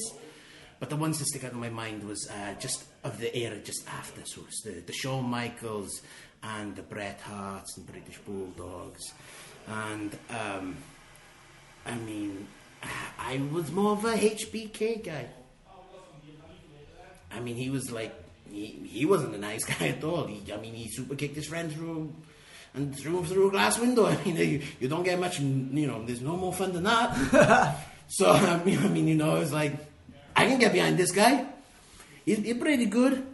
[0.79, 3.57] but the ones that stick out in my mind was uh, just of the era
[3.59, 4.21] just after.
[4.25, 6.01] So it's the the Shawn Michaels
[6.43, 9.13] and the Bret Harts and British Bulldogs,
[9.67, 10.77] and um,
[11.85, 12.47] I mean,
[13.17, 15.27] I was more of a HBK guy.
[17.31, 18.13] I mean, he was like
[18.51, 20.25] he, he wasn't a nice guy at all.
[20.25, 22.13] He, I mean, he super kicked his friend through
[22.73, 24.05] and him through a glass window.
[24.07, 27.77] I mean, you, you don't get much, you know, there's no more fun than that.
[28.07, 29.73] so, I mean, I mean, you know, it's like,
[30.35, 31.45] I can get behind this guy.
[32.25, 33.25] He's, he's pretty good.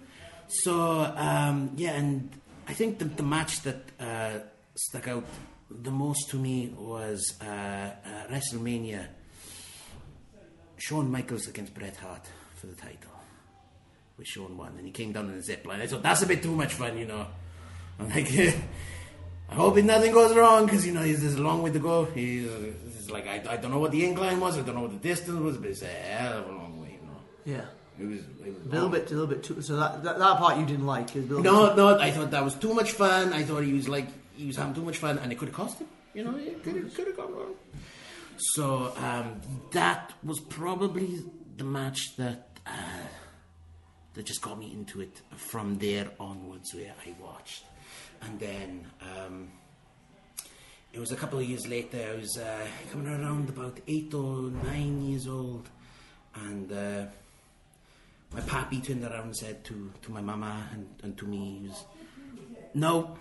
[0.48, 2.30] So, um, yeah, and
[2.67, 4.39] I think the, the match that uh,
[4.76, 5.26] stuck out
[5.69, 9.08] the most to me was uh, uh, WrestleMania.
[10.78, 13.12] Shawn Michaels against Bret Hart for the title.
[14.17, 15.82] With Shawn won, and he came down in a zip line.
[15.82, 17.28] I thought that's a bit too much fun, you know.
[18.00, 18.30] I'm like,
[19.49, 22.05] I hope nothing goes wrong because you know he's there's a long way to go.
[22.05, 24.91] He's, it's like I, I don't know what the incline was, I don't know what
[24.91, 27.17] the distance was, but it's a hell of a long way, you know.
[27.45, 27.65] Yeah.
[27.97, 28.91] It was, it was A little long.
[28.91, 29.62] bit, a little bit too.
[29.62, 31.15] So that that, that part you didn't like.
[31.15, 33.31] is No, no, I thought that was too much fun.
[33.34, 35.55] I thought he was like he was having too much fun, and it could have
[35.55, 35.88] cost him.
[36.13, 37.53] You know, it could have could have gone wrong.
[38.38, 39.39] So um,
[39.71, 41.21] that was probably
[41.55, 42.71] the match that uh,
[44.15, 47.63] that just got me into it from there onwards, where I watched,
[48.26, 48.88] and then.
[49.02, 49.50] Um,
[50.96, 52.00] it was a couple of years later.
[52.10, 55.68] I was uh, coming around about eight or nine years old,
[56.36, 57.06] and uh,
[58.34, 61.68] my pappy turned around and said to, to my mama and, and to me, he
[61.68, 61.84] was,
[62.74, 63.18] No,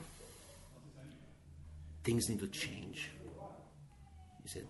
[2.05, 3.11] things need to change.
[4.45, 4.69] He said,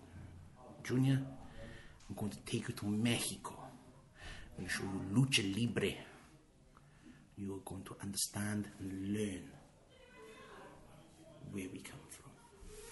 [0.82, 1.20] Junior,
[2.08, 3.54] I'm going to take you to Mexico.
[4.58, 5.92] I'm show you lucha libre.
[7.36, 9.50] You are going to understand and learn
[11.54, 12.30] where we come from.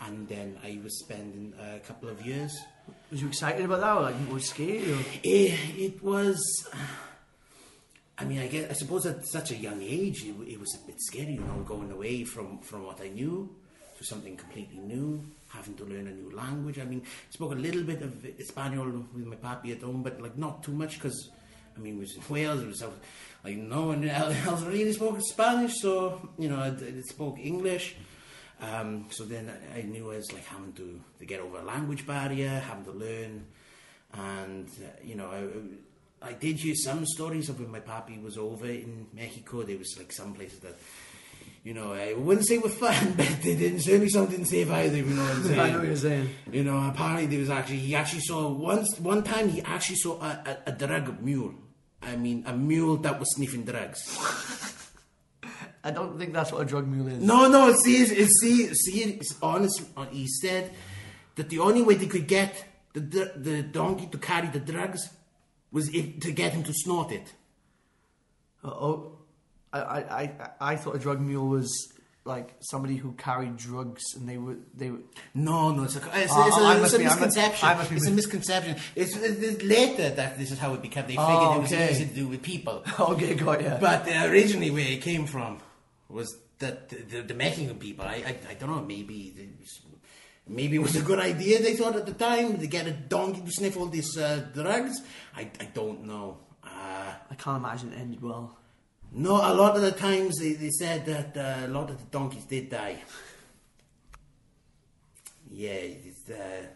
[0.07, 2.57] And then I was spending a couple of years
[3.11, 3.97] Was you excited about that?
[3.97, 4.93] Or like, was it scary?
[4.93, 4.99] Or?
[5.23, 6.41] it, it was.
[8.19, 10.87] I mean, I guess I suppose at such a young age, it, it was a
[10.87, 13.55] bit scary, you know, going away from from what I knew
[13.99, 16.79] to something completely new, having to learn a new language.
[16.79, 20.21] I mean, I spoke a little bit of Espanol with my papi at home, but
[20.21, 21.31] like not too much because.
[21.75, 22.61] I mean, it was in Wales.
[22.61, 22.85] It was
[23.43, 27.97] like no one else really spoke Spanish, so you know, I, I spoke English.
[28.63, 32.07] Um, so then I, knew I was like having to, to get over a language
[32.07, 33.45] barrier, having to learn,
[34.13, 35.27] and uh, you know,
[36.23, 39.65] I, I did hear some stories of when my papi was over in Mexico.
[39.65, 40.77] There was like some places that,
[41.65, 44.99] you know, I wouldn't say were fun, but they didn't certainly some didn't save either.
[44.99, 45.61] You know what I'm saying?
[45.61, 46.31] I know what you're saying.
[46.53, 50.21] You know, apparently there was actually he actually saw once one time he actually saw
[50.23, 51.55] a, a, a drug mule.
[52.01, 54.19] I mean, a mule that was sniffing drugs.
[55.85, 57.19] I don't think that's what a drug mule is.
[57.23, 59.83] No, no, see, it's- see, see, it's honest.
[59.97, 60.71] uh, He said
[61.37, 62.65] that the only way they could get
[62.95, 65.09] the the donkey to carry the drugs
[65.73, 67.33] was if, to get him to snort it.
[68.65, 69.19] Uh, oh,
[69.73, 70.31] I, I, I,
[70.73, 71.71] I thought a drug mule was
[72.25, 75.01] like somebody who carried drugs and they were they were.
[75.35, 77.69] No, no, it's a, it's, Oh, it's a, it's a be- I must- misconception.
[77.69, 78.77] I must it's a misconception.
[78.95, 81.05] It's, it's later that this is how it became.
[81.07, 81.91] They figured Oh, it was okay.
[81.91, 82.85] easy to do with people.
[83.01, 83.79] Okay, got ya.
[83.81, 85.59] But uh, originally, where it came from
[86.13, 88.05] was that the, the, the Mexican people.
[88.05, 88.83] I, I, I don't know.
[88.83, 89.35] Maybe
[90.47, 91.63] maybe it was a good idea.
[91.63, 95.01] They thought at the time to get a donkey to sniff all these uh, drugs.
[95.37, 96.39] I, I don't know.
[96.65, 98.57] Uh, I can't imagine it ended well.
[99.13, 102.07] no, a lot of the times they, they said that uh, a lot of the
[102.07, 103.03] donkeys did die.
[105.51, 106.67] Yeah, it's, uh,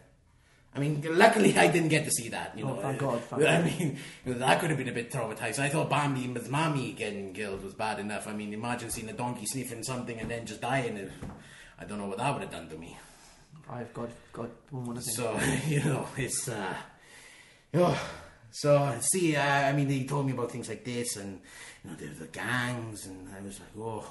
[0.77, 2.55] I mean, luckily I didn't get to see that.
[2.55, 3.99] You Oh, know, thank Uh, God, thank I mean,
[4.39, 5.59] that could have been a bit traumatizing.
[5.59, 8.27] I thought Bambi and his mommy getting killed was bad enough.
[8.27, 10.95] I mean, imagine seeing a donkey sniffing something and then just dying.
[10.97, 11.11] It,
[11.79, 12.95] I don't know what that would have done to me.
[13.69, 15.03] I've got got one more thing.
[15.03, 16.75] So you know, it's uh,
[17.73, 18.09] oh,
[18.51, 21.41] so see, uh, I mean, he told me about things like this, and
[21.83, 24.05] you know, there's the gangs, and I was like, oh,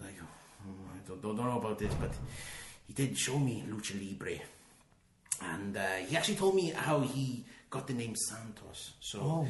[0.00, 2.12] like oh, I don't, don't know about this, but
[2.86, 4.40] he did show me lucha libre,
[5.42, 8.92] and uh, he actually told me how he got the name Santos.
[9.00, 9.48] So Oh.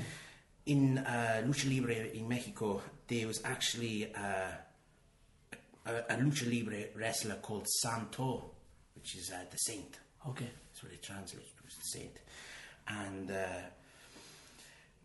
[0.66, 4.12] in uh, lucha libre in Mexico, there was actually.
[4.14, 4.48] Uh,
[5.86, 8.50] a, a lucha libre wrestler called Santo,
[8.96, 10.00] which is uh, the saint.
[10.28, 10.48] Okay.
[10.68, 12.16] That's what it translates to, the saint.
[12.88, 13.36] And uh,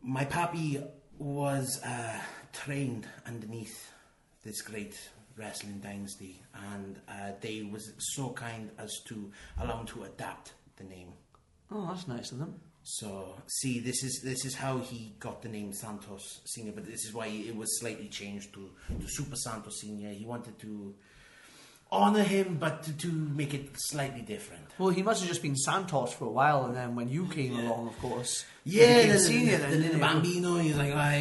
[0.01, 0.83] my papi
[1.19, 2.19] was uh,
[2.51, 3.91] trained underneath
[4.43, 4.97] this great
[5.37, 6.41] wrestling dynasty,
[6.73, 11.13] and uh, they was so kind as to allow him to adapt the name.
[11.71, 12.55] Oh, that's nice of them.
[12.83, 17.05] So, see, this is this is how he got the name Santos Senior, but this
[17.05, 20.09] is why it was slightly changed to, to Super Santos Senior.
[20.11, 20.95] He wanted to
[21.91, 24.63] honor him, but to, to make it slightly different.
[24.79, 27.59] Well, he must have just been Santos for a while, and then when you came
[27.59, 29.57] along, of course, Yeah, the, senior.
[29.57, 30.13] the, then, the didn't little he?
[30.13, 31.15] Bambino, he's like, I,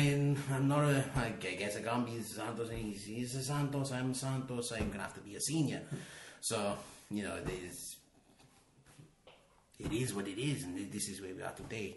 [0.52, 4.14] I'm not a, I guess I can't be Santos, and he's, he's a Santos, I'm
[4.14, 5.82] Santos, I'm gonna have to be a senior.
[6.40, 6.76] So,
[7.10, 7.89] you know, there's,
[9.84, 11.96] it is what it is, and this is where we are today.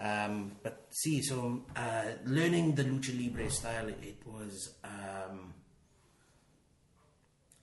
[0.00, 5.54] Um, but see, so uh, learning the lucha libre style, it was um,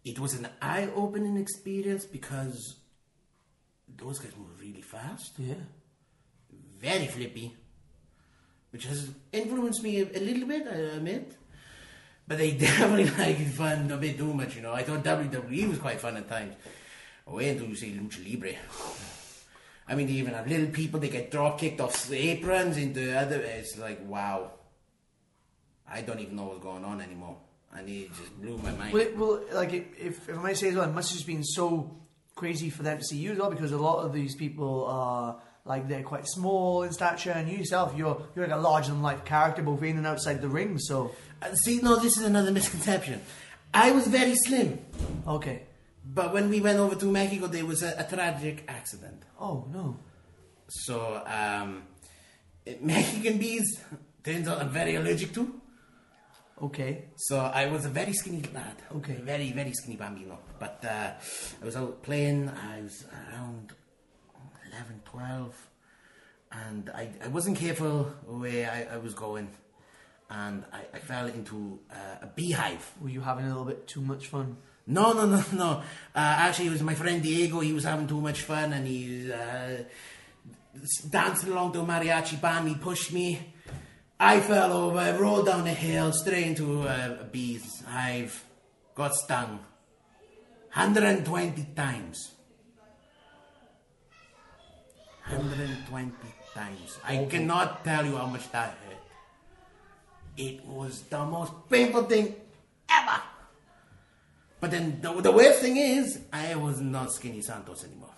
[0.03, 2.75] it was an eye-opening experience because
[3.97, 5.55] those guys move really fast, Yeah.
[6.79, 7.55] very flippy,
[8.71, 11.37] which has influenced me a, a little bit, I admit.
[12.27, 14.73] But they definitely like fun a bit too much, you know.
[14.73, 16.55] I thought WWE was quite fun at times.
[17.27, 18.53] Wait until you say lucha libre.
[19.87, 20.99] I mean, they even have little people.
[20.99, 23.39] They get drop kicked off aprons into other.
[23.41, 24.51] It's like wow.
[25.87, 27.37] I don't even know what's going on anymore,
[27.71, 28.93] and it just blew my mind.
[28.93, 31.27] Well, it, well like if, if I might say as well, it must have just
[31.27, 31.95] been so
[32.33, 35.39] crazy for them to see you as well because a lot of these people are
[35.63, 39.01] like they're quite small in stature, and you yourself you're you're like a larger than
[39.01, 40.79] life character both in and outside the ring.
[40.79, 43.21] So Uh, see, no, this is another misconception.
[43.73, 44.79] I was very slim,
[45.27, 45.63] okay.
[46.05, 49.23] But when we went over to Mexico, there was a, a tragic accident.
[49.39, 49.97] Oh no.
[50.67, 51.83] So, um,
[52.81, 53.79] Mexican bees,
[54.23, 55.61] turns out I'm very allergic to.
[56.61, 57.05] Okay.
[57.15, 58.75] So I was a very skinny lad.
[58.95, 59.15] Okay.
[59.15, 60.39] Very, very skinny bambino.
[60.59, 61.11] But uh,
[61.61, 63.73] I was out playing, I was around
[64.71, 65.69] 11, 12,
[66.51, 69.49] and I, I wasn't careful where I, I was going,
[70.29, 72.89] and I, I fell into uh, a beehive.
[73.01, 74.57] Were you having a little bit too much fun?
[74.87, 75.69] No, no, no, no.
[75.69, 75.81] Uh,
[76.13, 77.59] actually, it was my friend Diego.
[77.59, 79.83] He was having too much fun and he was uh,
[81.09, 82.67] dancing along to a mariachi band.
[82.67, 83.53] He pushed me.
[84.19, 88.45] I fell over, rolled down the hill, straight into a, a bee's hive,
[88.93, 89.59] got stung.
[90.73, 92.31] 120 times.
[95.27, 96.11] 120
[96.53, 96.97] times.
[97.03, 98.97] I cannot tell you how much that hurt.
[100.37, 102.35] It was the most painful thing
[102.89, 103.21] ever.
[104.65, 108.09] But then the, the worst thing is, I was not Skinny Santos anymore.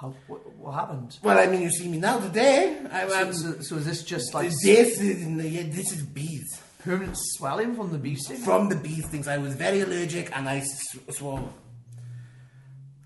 [0.00, 1.18] How what, what happened?
[1.20, 2.78] Well, I mean, you see me now today.
[2.92, 6.60] I, So, so, so is this just like this is yeah, this is bees.
[6.78, 8.36] permanent swelling from the bee sting?
[8.36, 11.42] From the bee stings, I was very allergic, and I s- swore.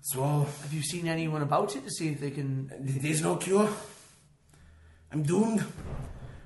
[0.03, 0.45] Swore.
[0.61, 2.69] Have you seen anyone about it to see if they can?
[2.81, 3.67] There's no cure.
[5.11, 5.65] I'm doomed.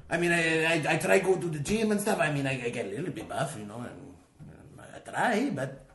[0.10, 2.18] I mean, I, I, I try go to the gym and stuff.
[2.22, 4.16] I mean, I, I get a little bit buff, you know, and
[4.80, 5.86] um, I try, but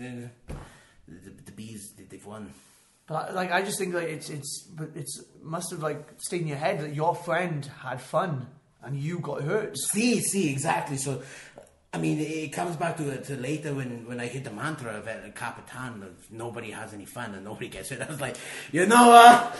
[0.00, 0.54] uh,
[1.08, 2.52] the, the bees, they- they've won.
[3.06, 6.46] But like I just think like it's it's but it's must have like stayed in
[6.46, 8.46] your head that your friend had fun
[8.82, 9.76] and you got hurt.
[9.76, 10.96] See, see, exactly.
[10.96, 11.20] So,
[11.92, 15.08] I mean, it comes back to, to later when, when I hit the mantra of
[15.08, 18.00] El Capitan of nobody has any fun and nobody gets hurt.
[18.00, 18.36] I was like,
[18.70, 19.56] you know what?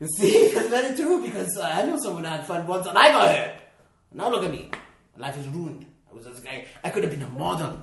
[0.16, 3.34] see, it's very true because uh, I know someone had fun once and I got
[3.34, 3.54] hurt.
[4.12, 4.70] Now look at me.
[5.16, 5.86] My life is ruined.
[6.10, 6.66] I was this guy.
[6.84, 7.80] I could have been a model.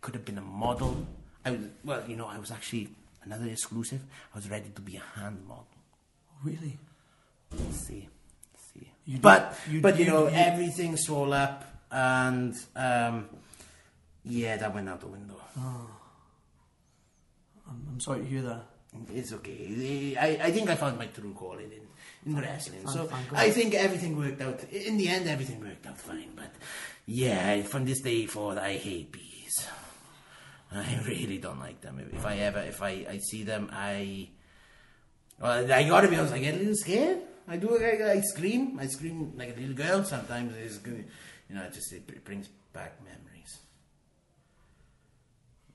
[0.00, 1.06] Could have been a model.
[1.44, 2.88] I was, well, you know, I was actually
[3.24, 4.00] another exclusive.
[4.34, 5.66] I was ready to be a hand model.
[6.44, 6.78] Really?
[7.72, 8.08] See,
[8.72, 8.90] see.
[9.06, 13.28] You but you- but you, you- know everything swole up and um,
[14.24, 15.36] yeah, that went out the window.
[15.56, 15.86] I'm,
[17.92, 18.64] I'm sorry to hear that.
[19.14, 20.16] It's okay.
[20.18, 22.86] I, I think I found my true calling in, in wrestling.
[22.88, 24.64] So I think everything worked out.
[24.72, 26.30] In the end, everything worked out fine.
[26.34, 26.50] But
[27.06, 29.66] yeah, from this day forward, I hate bees.
[30.72, 32.00] I really don't like them.
[32.12, 34.28] If I ever, if I, I see them, I,
[35.40, 36.34] well, I gotta be honest.
[36.34, 37.20] I get a little scared.
[37.46, 37.78] I do.
[37.78, 38.78] I, I scream.
[38.78, 40.04] I scream like a little girl.
[40.04, 41.06] Sometimes it's good.
[41.48, 43.58] You know, it just it, brings back memories.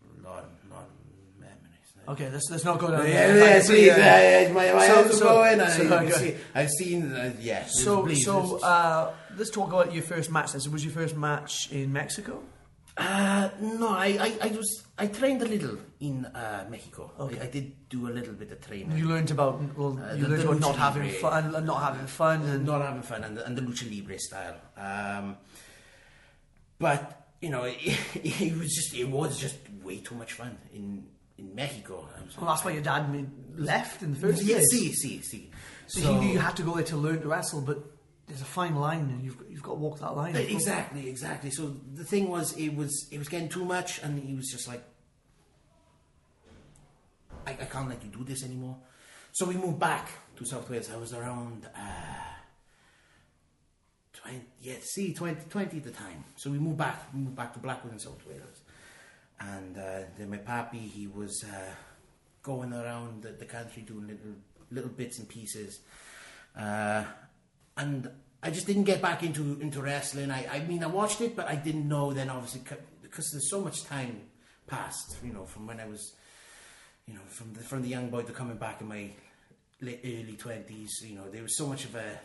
[0.03, 2.07] A lot, of, lot of memories.
[2.07, 3.07] Okay, let's let's not go down.
[3.07, 3.57] Yeah, there.
[3.57, 3.89] Yeah, please.
[3.89, 5.59] uh, uh, my my so- eyes so- going.
[5.59, 6.11] I, so- can okay.
[6.11, 7.11] see, I've seen.
[7.11, 7.65] Uh, yeah.
[7.65, 10.51] So please, so this- uh, let's talk about your first match.
[10.51, 10.61] Then.
[10.61, 12.43] So was your first match in Mexico?
[12.95, 17.11] Uh, no, I, I, I was I trained a little in uh, Mexico.
[17.19, 17.39] Okay.
[17.39, 18.95] I, I did do a little bit of training.
[18.95, 21.17] You learned about well, Uh, you the- learned the about not having libre.
[21.19, 24.19] fun, and not having fun, and not having fun and the, and the lucha libre
[24.19, 24.57] style.
[24.77, 25.37] Um,
[26.79, 31.05] but you know, it, it was just it was just way too much fun in
[31.37, 32.07] in Mexico.
[32.25, 33.09] Was well, that's why your dad
[33.57, 34.69] left in the first yeah, place.
[34.71, 35.51] see, see, see.
[35.87, 37.79] So, he knew you had to go there to learn to wrestle, but
[38.33, 40.35] there's a fine line, and you've you've got to walk that line.
[40.35, 41.51] Exactly, exactly.
[41.51, 44.67] So the thing was, it was it was getting too much, and he was just
[44.67, 44.81] like,
[47.45, 48.77] I, I can't let you do this anymore.
[49.33, 50.89] So we moved back to South Wales.
[50.91, 52.23] I was around uh,
[54.13, 56.23] twenty, yeah, see, 20, 20 at the time.
[56.35, 58.61] So we moved back, we moved back to Blackwood in South Wales,
[59.41, 61.69] and uh, then my pappy he was uh,
[62.41, 64.33] going around the, the country doing little
[64.71, 65.81] little bits and pieces.
[66.57, 67.03] Uh,
[67.77, 68.09] and
[68.43, 70.29] I just didn't get back into into wrestling.
[70.29, 72.61] I, I mean, I watched it, but I didn't know then, obviously,
[73.01, 74.19] because there's so much time
[74.67, 76.13] passed, you know, from when I was,
[77.07, 79.11] you know, from the, from the young boy to coming back in my
[79.79, 80.91] late, early twenties.
[81.05, 82.19] You know, there was so much of a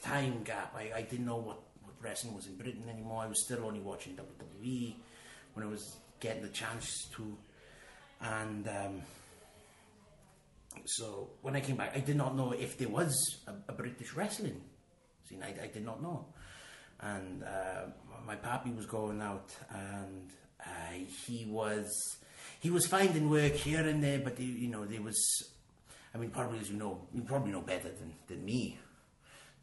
[0.00, 0.74] time gap.
[0.74, 3.22] I, I didn't know what, what wrestling was in Britain anymore.
[3.22, 4.94] I was still only watching WWE
[5.52, 7.36] when I was getting the chance to,
[8.22, 9.02] and um,
[10.86, 14.14] so when I came back, I did not know if there was a, a British
[14.14, 14.62] wrestling
[15.42, 16.26] I, I did not know,
[17.00, 17.86] and uh,
[18.26, 22.16] my pappy was going out, and uh, he was
[22.60, 25.18] he was finding work here and there, but you know there was.
[26.12, 28.80] I mean, probably as you know, you probably know better than, than me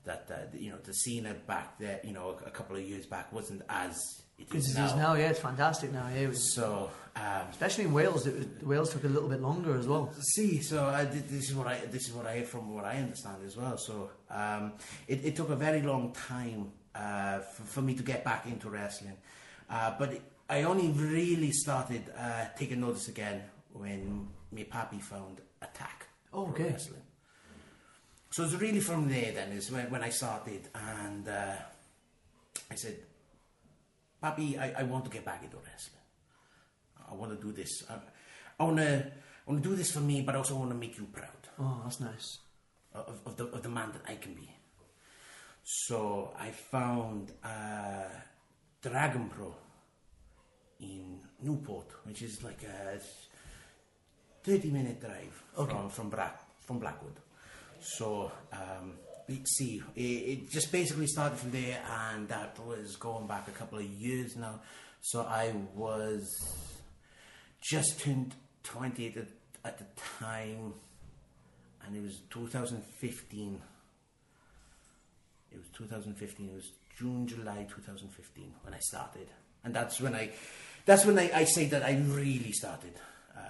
[0.06, 3.32] that uh, you know the scene back there, you know, a couple of years back
[3.32, 4.86] wasn't as it it now.
[4.86, 6.08] is now, yeah, it's fantastic now.
[6.10, 9.42] Yeah, it was, So, um, especially in Wales, it was, Wales took a little bit
[9.42, 10.14] longer as well.
[10.36, 13.38] see, so I, this is what I this is what I from what I understand
[13.46, 13.78] as well.
[13.78, 14.74] So, um,
[15.08, 18.70] it, it took a very long time uh, for, for me to get back into
[18.70, 19.18] wrestling,
[19.70, 23.42] uh, but it, I only really started uh, taking notice again
[23.74, 26.08] when my pappy found Attack.
[26.32, 26.70] Oh, okay.
[26.72, 27.02] Wrestling.
[28.30, 31.54] So it's really from there then is when, when I started, and uh,
[32.70, 32.98] I said,
[34.24, 36.02] Papi, I, I want to get back into wrestling.
[37.10, 37.84] I want to do this.
[37.90, 37.96] I,
[38.60, 39.06] I want to
[39.48, 41.30] I want to do this for me, but I also want to make you proud
[41.60, 42.40] Oh, that's nice.
[42.94, 44.50] of, of the of the man that I can be.
[45.64, 48.08] So I found uh,
[48.82, 49.54] Dragon Pro
[50.80, 53.00] in Newport, which is like a
[54.44, 55.72] thirty minute drive Okay.
[55.72, 57.16] from from Black from Blackwood.
[57.80, 58.94] So um,
[59.46, 63.80] see, it, it just basically started from there, and that was going back a couple
[63.80, 64.62] of years now.
[65.02, 66.26] So I was
[67.62, 69.28] just turned twenty at,
[69.64, 69.86] at the
[70.20, 70.74] time
[71.88, 73.62] and it was 2015.
[75.52, 76.50] It was 2015.
[76.50, 79.28] It was June, July 2015 when I started,
[79.64, 80.32] and that's when I,
[80.86, 82.94] that's when I, I say that I really started
[83.36, 83.42] uh,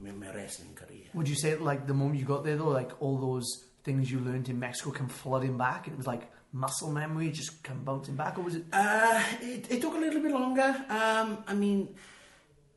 [0.00, 1.04] my, my wrestling career.
[1.14, 3.46] Would you say like the moment you got there though, like all those
[3.86, 7.62] things you learned in Mexico come flooding back, and it was like muscle memory just
[7.62, 8.64] come bouncing back, or was it?
[8.72, 10.74] Uh, it, it took a little bit longer.
[10.90, 11.94] Um, I mean,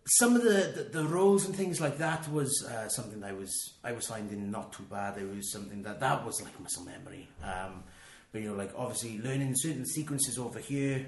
[0.06, 3.52] some of the, the, the roles and things like that was uh, something I was
[3.84, 5.17] I was finding not too bad.
[5.17, 7.28] It was something that that was like muscle memory.
[7.43, 7.84] Um,
[8.32, 11.06] but you know, like obviously learning certain sequences over here,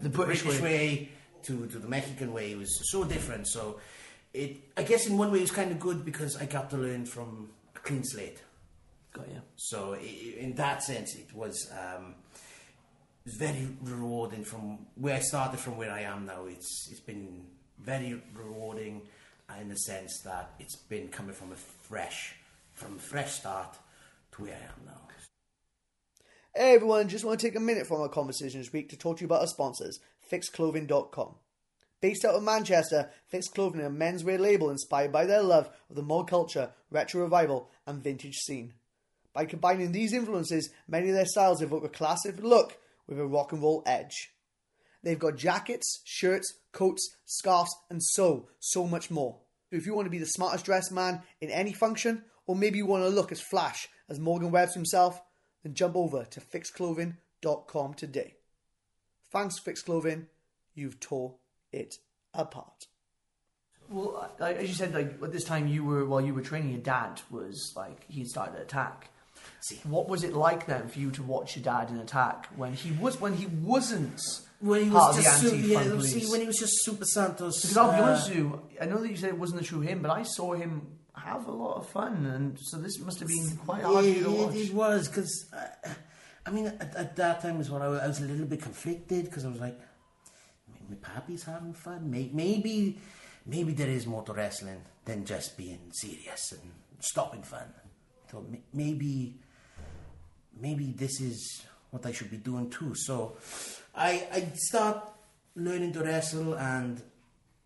[0.00, 1.10] the, British way.
[1.42, 3.46] to to the Mexican way was so different.
[3.46, 3.78] So
[4.32, 6.78] it I guess in one way it was kind of good because I got to
[6.78, 8.40] learn from a clean slate.
[9.18, 9.42] Got you.
[9.56, 12.14] So i- i- in that sense, it was um,
[13.24, 16.46] it was very rewarding from where I started from where I am now.
[16.46, 17.46] It's it's been
[17.78, 19.02] very rewarding
[19.60, 22.36] in the sense that it's been coming from a fresh
[22.74, 23.76] from a fresh start
[24.32, 24.94] to where I am now.
[26.54, 29.18] Hey everyone, just want to take a minute from our conversation this week to talk
[29.18, 30.00] to you about our sponsors,
[30.32, 31.34] PhixClothing.com.
[32.00, 35.94] Based out of Manchester, Phix Clothing are a menswear label inspired by their love of
[35.96, 38.72] the mod culture, retro revival, and vintage scene.
[39.38, 43.52] By combining these influences, many of their styles evoke a classic look with a rock
[43.52, 44.32] and roll edge.
[45.04, 49.38] They've got jackets, shirts, coats, scarves, and so, so much more.
[49.70, 52.86] If you want to be the smartest dressed man in any function, or maybe you
[52.86, 55.22] want to look as flash as Morgan Webbs himself,
[55.62, 58.34] then jump over to phixclothing.com today.
[59.30, 60.26] Thanks, Phix Clothing.
[60.74, 61.36] You've tore
[61.70, 61.94] it
[62.34, 62.88] apart.
[63.88, 66.80] Well, as you said, like at this time you were while you were training, your
[66.80, 69.12] dad was like he started to attack.
[69.60, 69.80] See.
[69.84, 72.92] What was it like then for you to watch your dad in attack when he
[72.92, 74.20] was when he wasn't
[74.60, 77.04] When he part was of just the su- yeah, see when he was just Super
[77.04, 77.60] Santos.
[77.62, 79.66] Because I'll be uh, honest with you, I know that you said it wasn't the
[79.66, 83.18] true him, but I saw him have a lot of fun, and so this must
[83.18, 84.54] have been quite hard for you to watch.
[84.54, 85.88] it, it was because uh,
[86.46, 88.62] I mean at, at that time was when I was, I was a little bit
[88.62, 89.78] conflicted because I was like,
[90.88, 92.08] my pappy's having fun.
[92.10, 92.98] May- Maybe,
[93.44, 97.66] maybe there is more to wrestling than just being serious and stopping fun.
[98.30, 99.40] So maybe,
[100.60, 102.94] maybe this is what I should be doing too.
[102.94, 103.36] So
[103.94, 105.02] I I start
[105.56, 107.00] learning to wrestle and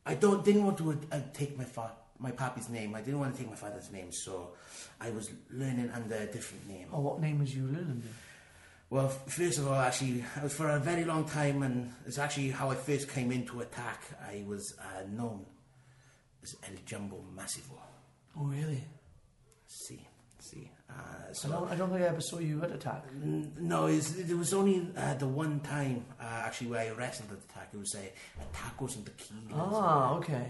[0.07, 2.95] I don't didn't want to uh, take my fa- my pappy's name.
[2.95, 4.53] I didn't want to take my father's name, so
[5.01, 6.89] I was learning under a different name.
[6.93, 8.03] Oh, what name was you learning?
[8.91, 12.51] Well, first of all, actually, I was for a very long time, and it's actually
[12.51, 14.03] how I first came into attack.
[14.21, 15.47] I was uh, known
[16.43, 17.79] as El Jumbo Massivo.
[18.39, 18.85] Oh, really?
[19.67, 20.07] See,
[20.43, 20.71] see.
[20.91, 20.93] Uh,
[21.31, 23.05] I so don't, I don't think I ever saw you at attack.
[23.23, 27.39] N- No, there was only uh, the one time uh, actually where I wrestled at
[27.39, 27.69] attack.
[27.73, 27.99] It was a,
[28.43, 29.41] a tacos and tequila.
[29.55, 30.47] Ah, okay.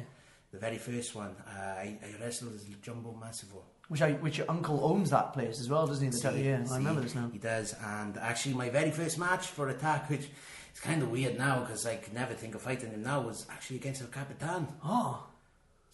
[0.50, 3.62] The very first one, uh, I, I wrestled as Jumbo Massivo.
[3.88, 6.10] Which I, which your uncle owns that place as well, doesn't he?
[6.10, 7.28] The See, Tattoo- yeah, see, I remember this now.
[7.32, 10.28] He does, and actually, my very first match for Attack, which
[10.74, 13.46] is kind of weird now because I could never think of fighting him now, was
[13.50, 14.66] actually against El Capitan.
[14.84, 15.26] Oh,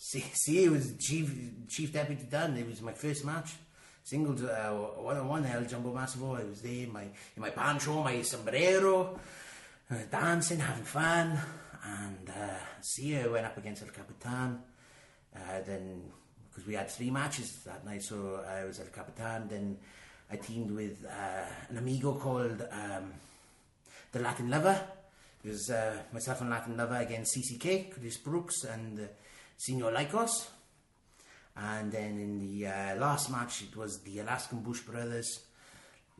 [0.01, 1.27] See, see, it was Chief
[1.69, 2.57] Chief Deputy Dan.
[2.57, 3.55] It was my first match,
[4.05, 6.39] singles, uh, one on one El Jumbo Massivo.
[6.39, 9.19] I was there in my in my pancho, my sombrero,
[9.91, 11.39] uh, dancing, having fun,
[11.85, 14.61] and uh, see, I went up against El Capitan.
[15.35, 16.03] Uh, then
[16.51, 19.49] because we had three matches that night, so I was El Capitan.
[19.49, 19.79] Then
[20.31, 23.13] I teamed with uh, an amigo called um,
[24.13, 24.81] the Latin Lover.
[25.45, 29.09] It was uh, myself and Latin Lover against CCK, Chris Brookes, and
[29.57, 30.49] Senor Lykos.
[31.61, 35.41] And then in the uh, last match, it was the Alaskan Bush Brothers,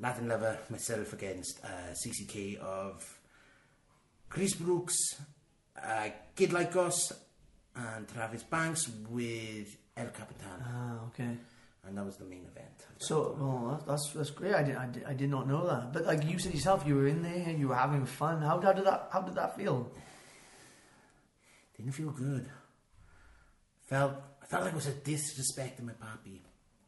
[0.01, 3.21] Latin Lover, myself against uh, CCK of
[4.29, 4.97] Chris Brookes,
[5.81, 7.13] uh, Kid Us,
[7.77, 10.61] and Travis Banks with El Capitan.
[10.65, 11.37] Ah, okay.
[11.87, 12.85] And that was the main event.
[12.99, 14.55] So, well, that's that's great.
[14.55, 15.93] I did, I did I did not know that.
[15.93, 18.43] But like you said yourself, you were in there, you were having fun.
[18.43, 19.91] How, how did that how did that feel?
[21.77, 22.51] Didn't feel good.
[23.87, 24.15] Felt
[24.49, 26.41] felt like it was a disrespect to my papi.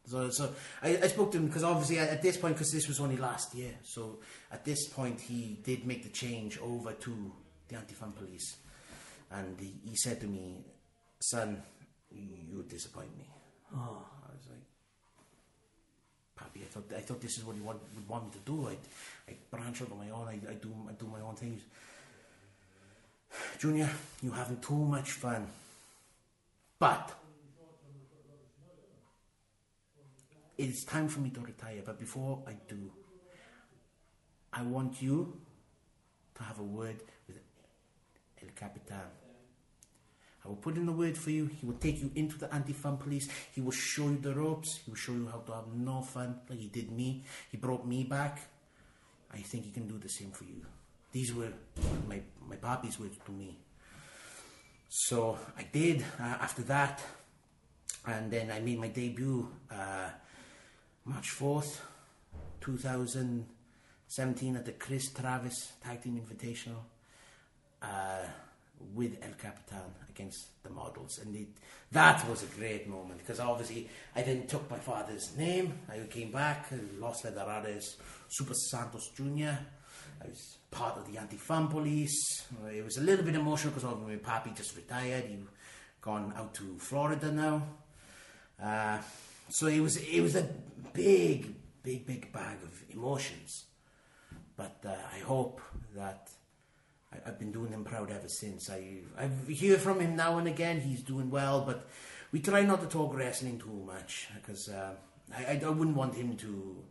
[0.07, 2.99] So, so I, I spoke to him because obviously at, this point, because this was
[2.99, 4.19] only last year, so
[4.51, 7.31] at this point he did make the change over to
[7.67, 8.57] the anti-fun police,
[9.31, 10.65] and he, he said to me,
[11.19, 11.61] "Son,
[12.11, 13.29] you, disappoint me."
[13.73, 14.65] Oh, I was like,
[16.37, 18.67] Papi, I thought I thought this is what you want, would want me to do.
[18.67, 20.27] I I branch out on my own.
[20.27, 21.61] I, I do I do my own things.
[23.59, 23.89] Junior,
[24.21, 25.47] you're having too much fun.
[26.79, 27.20] But
[30.57, 31.81] it's time for me to retire.
[31.85, 32.91] But before I do,
[34.53, 35.39] I want you
[36.35, 37.37] to have a word with
[38.41, 39.09] El Capitan.
[40.43, 41.45] I will put in the word for you.
[41.45, 43.29] He will take you into the anti-fun police.
[43.53, 44.79] He will show you the ropes.
[44.83, 47.23] He will show you how to have no fun, like he did me.
[47.51, 48.39] He brought me back.
[49.31, 50.65] I think he can do the same for you.
[51.11, 51.53] These were
[52.07, 53.59] my my papi's words to me.
[54.89, 57.01] So I did uh, after that,
[58.05, 60.09] and then I made my debut uh,
[61.05, 61.81] March fourth,
[62.59, 63.45] two thousand
[64.07, 66.83] seventeen, at the Chris Travis Tag Team Invitational
[67.81, 68.27] uh,
[68.93, 71.47] with El Capitan against the models, and it,
[71.91, 75.79] that was a great moment because obviously I then took my father's name.
[75.89, 76.67] I came back,
[76.99, 77.95] Los Federales,
[78.27, 79.57] Super Santos Jr.
[80.23, 82.45] I was part of the anti-fun police.
[82.71, 85.25] It was a little bit emotional because my papi just retired.
[85.25, 85.37] He
[85.99, 87.63] gone out to Florida now.
[88.61, 88.99] Uh,
[89.51, 90.47] so it was it was a
[90.93, 93.65] big, big, big bag of emotions.
[94.55, 95.61] But uh, I hope
[95.95, 96.29] that
[97.13, 98.69] I, I've been doing him proud ever since.
[98.69, 100.79] I I hear from him now and again.
[100.79, 101.87] He's doing well, but
[102.31, 104.93] we try not to talk wrestling too much because uh,
[105.37, 106.83] I, I I wouldn't want him to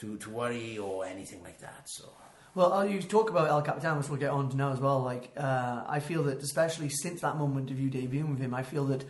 [0.00, 1.88] to to worry or anything like that.
[1.88, 2.04] So.
[2.52, 5.00] Well, uh, you talk about El Capitan, which we'll get on to now as well.
[5.02, 8.64] Like, uh, I feel that especially since that moment of you debuting with him, I
[8.64, 9.04] feel that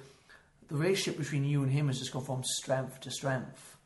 [0.71, 3.77] the relationship between you and him has just gone from strength to strength.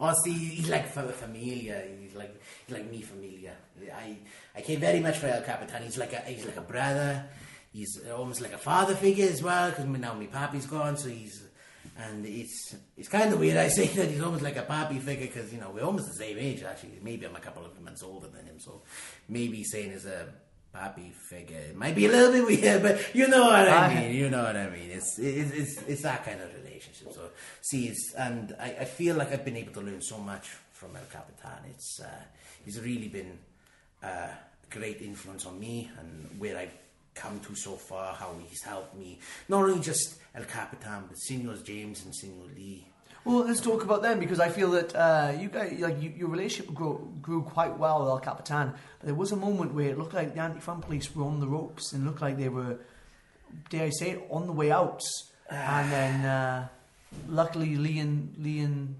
[0.00, 1.82] Honestly, he's like fa- familia.
[2.00, 3.52] He's like he's like me familia.
[3.94, 4.16] I
[4.54, 5.82] I care very much for El Capitan.
[5.82, 7.24] He's like a he's like a brother.
[7.72, 9.70] He's almost like a father figure as well.
[9.70, 11.44] Because now my papi's gone, so he's
[11.96, 13.56] and it's it's kind of weird.
[13.56, 16.24] I say that he's almost like a papi figure because you know we're almost the
[16.24, 16.62] same age.
[16.64, 18.82] Actually, maybe I'm a couple of months older than him, so
[19.28, 20.26] maybe saying as a
[20.74, 24.14] papi figure it might be a little bit weird, but you know what I mean.
[24.14, 24.90] You know what I mean.
[24.90, 27.12] It's it's it's, it's that kind of relationship.
[27.12, 30.48] So see, it's, and I, I feel like I've been able to learn so much
[30.72, 31.70] from El Capitan.
[31.70, 32.22] It's uh,
[32.64, 33.38] he's really been
[34.02, 34.36] uh, a
[34.70, 36.74] great influence on me and where I've
[37.14, 38.14] come to so far.
[38.14, 42.86] How he's helped me, not only just El Capitan, but Seniors James and Senior Lee.
[43.24, 46.28] Well, let's talk about them because I feel that uh, you guys, like you, your
[46.28, 48.74] relationship grew, grew quite well with El Capitan.
[48.98, 51.46] But there was a moment where it looked like the anti-fun police were on the
[51.46, 52.78] ropes and looked like they were,
[53.70, 55.00] dare I say, it, on the way out.
[55.48, 56.68] and then, uh,
[57.26, 58.94] luckily, Lee and Lee and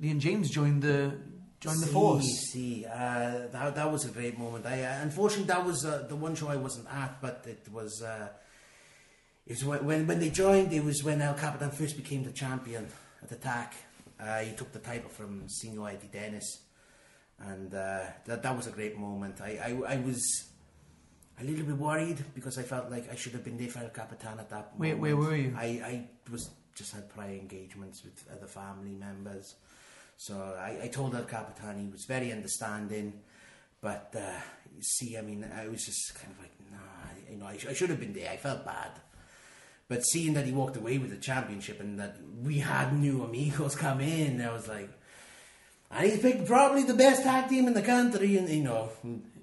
[0.00, 1.12] Lee and James joined the
[1.60, 2.24] joined the See, force.
[2.52, 4.64] See, uh, that, that was a great moment.
[4.64, 8.02] I uh, unfortunately that was uh, the one show I wasn't at, but it was.
[8.02, 8.28] Uh,
[9.46, 10.72] it was when, when when they joined.
[10.72, 12.88] It was when El Capitan first became the champion
[13.22, 13.74] at the TAC.
[14.20, 16.60] Uh, he took the title from Senor Eddie Dennis,
[17.40, 19.40] and uh, that that was a great moment.
[19.40, 20.22] I, I I was
[21.40, 23.88] a little bit worried because I felt like I should have been there for El
[23.90, 24.72] Capitan at that.
[24.76, 25.00] Where- moment.
[25.02, 25.54] where were you?
[25.56, 29.56] I I was just had prior engagements with other family members.
[30.16, 33.12] So I, I told El Capitan he was very understanding,
[33.80, 34.40] but uh,
[34.80, 36.78] see, I mean, I was just kind of like, nah,
[37.30, 38.30] you know, I, sh- I should have been there.
[38.30, 38.92] I felt bad,
[39.92, 43.74] but seeing that he walked away with the championship and that we had new amigos
[43.76, 44.88] come in, I was like,
[45.90, 48.88] and he's picked probably the best tag team in the country, and you know,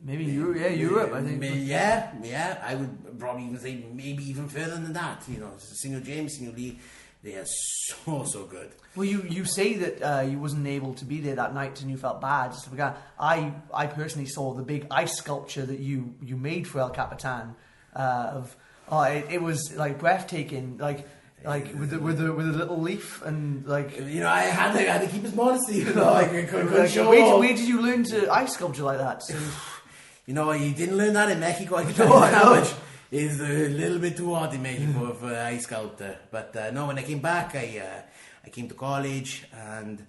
[0.03, 1.13] Maybe Europe, yeah, Europe.
[1.13, 1.43] I think.
[1.43, 5.23] yeah, yeah, I would probably even say maybe even further than that.
[5.27, 6.79] You know, Single James, Single Lee,
[7.21, 8.71] They are so so good.
[8.95, 11.91] Well, you, you say that uh, you wasn't able to be there that night and
[11.91, 12.53] you felt bad.
[12.53, 12.97] Just forgot.
[13.19, 17.55] I I personally saw the big ice sculpture that you, you made for El Capitan.
[17.95, 18.55] Uh, of
[18.89, 20.77] oh, it, it was like breathtaking.
[20.77, 21.07] Like
[21.45, 23.97] like with the with the with a little leaf and like.
[23.97, 25.77] You know, I had to, I had to keep his modesty.
[25.79, 27.39] You know, I couldn't, Like, show where, off.
[27.39, 29.23] where did you learn to ice sculpture like that?
[29.23, 29.35] So,
[30.25, 31.77] You know, you didn't learn that in Mexico.
[31.77, 32.73] I can tell you that much.
[33.11, 36.19] It's a little bit too hard in Mexico for ice sculptor.
[36.29, 38.01] But uh, no, when I came back, I uh,
[38.45, 40.05] I came to college and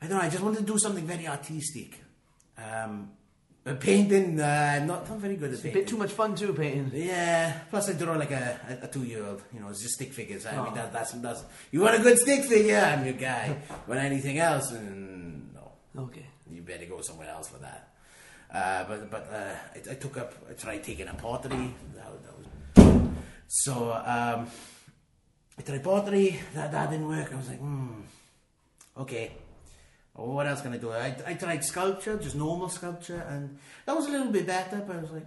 [0.00, 0.22] I don't know.
[0.24, 2.00] I just wanted to do something very artistic.
[2.56, 3.10] Um,
[3.64, 4.44] but painting, uh,
[4.76, 5.80] I'm not, not very good at a painting.
[5.80, 6.90] bit too much fun too painting.
[6.94, 7.60] Yeah.
[7.70, 9.42] Plus, I draw like a, a, a two-year-old.
[9.54, 10.44] You know, it's just stick figures.
[10.46, 10.64] I Oh.
[10.64, 11.42] mean, that, that's that's.
[11.72, 12.78] You want a good stick figure?
[12.78, 13.56] I'm your guy.
[13.88, 14.70] Want anything else?
[14.72, 15.72] Mm, no
[16.04, 16.26] Okay.
[16.50, 17.88] you better go somewhere else for that.
[18.52, 21.74] Uh, but but uh, I, I took up, I tried taking up pottery.
[21.96, 23.08] That, that was
[23.48, 23.92] so.
[23.92, 24.46] Um,
[25.58, 26.38] I tried pottery.
[26.54, 27.32] That that didn't work.
[27.32, 28.02] I was like, hmm,
[28.98, 29.32] okay.
[30.14, 30.92] Well, what else can I do?
[30.92, 34.82] I, I tried sculpture, just normal sculpture, and that was a little bit better.
[34.86, 35.26] But I was like,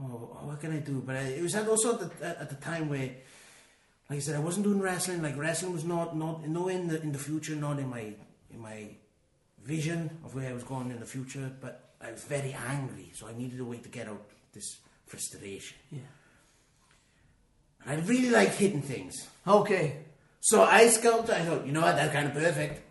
[0.00, 1.02] oh, oh, what can I do?
[1.06, 3.10] But I, it was also at the, at the time where
[4.10, 5.22] like I said, I wasn't doing wrestling.
[5.22, 8.14] Like wrestling was not not no in the in the future, not in my
[8.50, 8.88] in my
[9.62, 11.50] vision of where I was going in the future.
[11.60, 14.22] But I was very angry, so I needed a way to get out
[14.52, 15.76] this frustration.
[15.90, 16.00] Yeah.
[17.86, 19.14] And I really like hitting things.
[19.46, 20.04] Okay.
[20.40, 21.34] So I sculpted.
[21.34, 22.87] I thought, you know what, that's kind of perfect.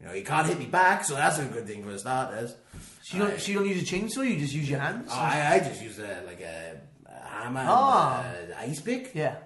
[0.00, 2.54] You know, you can't hit me back, so that's a good thing for starters.
[3.02, 4.28] So you don't so you don't use a chainsaw.
[4.28, 5.10] You just use your hands.
[5.12, 6.76] I, I just use a, like a,
[7.06, 8.24] a hammer Ah.
[8.40, 9.12] and a ice pick.
[9.14, 9.36] Yeah.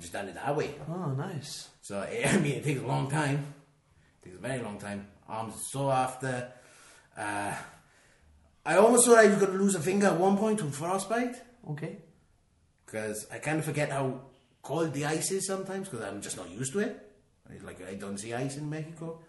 [0.00, 0.74] Just done it that way.
[0.88, 1.68] Oh, nice.
[1.82, 3.54] So I mean, it takes a long time.
[4.20, 5.06] It takes a very long time.
[5.28, 6.50] Arms are so after.
[7.16, 7.54] Uh,
[8.66, 11.36] I almost thought I was going to lose a finger at one point from frostbite
[11.70, 11.98] Okay.
[12.84, 14.20] because I kind of forget how
[14.62, 17.10] cold the ice is sometimes because I'm just not used to it.
[17.50, 19.20] It's Like I don't see ice in Mexico.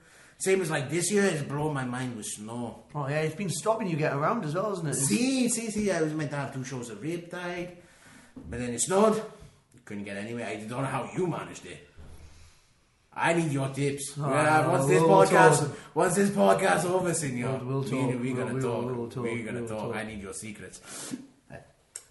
[0.41, 2.83] Same as like this year, it's blown my mind with snow.
[2.95, 4.95] Oh yeah, it's been stopping you get around as well, isn't it?
[4.95, 7.69] See, see, see, I was meant to have two shows at Riptide,
[8.49, 9.21] but then it snowed.
[9.85, 10.47] Couldn't get anywhere.
[10.47, 11.87] I don't know how you managed it.
[13.13, 14.13] I need your tips.
[14.19, 15.77] Oh, Yeah, once this we'll podcast, talk.
[15.95, 18.21] once this podcast over, senor, We'll- we'll we- talk.
[18.21, 18.85] we're gonna We'll- talk.
[18.97, 19.23] we'll- talk.
[19.23, 19.79] We're gonna talk.
[19.91, 19.95] talk.
[19.95, 21.13] I need your secrets.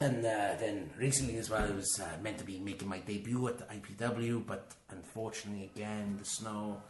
[0.02, 3.48] And uh, then recently as well, I was uh, meant to be making my debut
[3.48, 6.80] at the IPW, but unfortunately, again, the snow.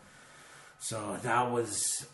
[0.81, 2.07] So that was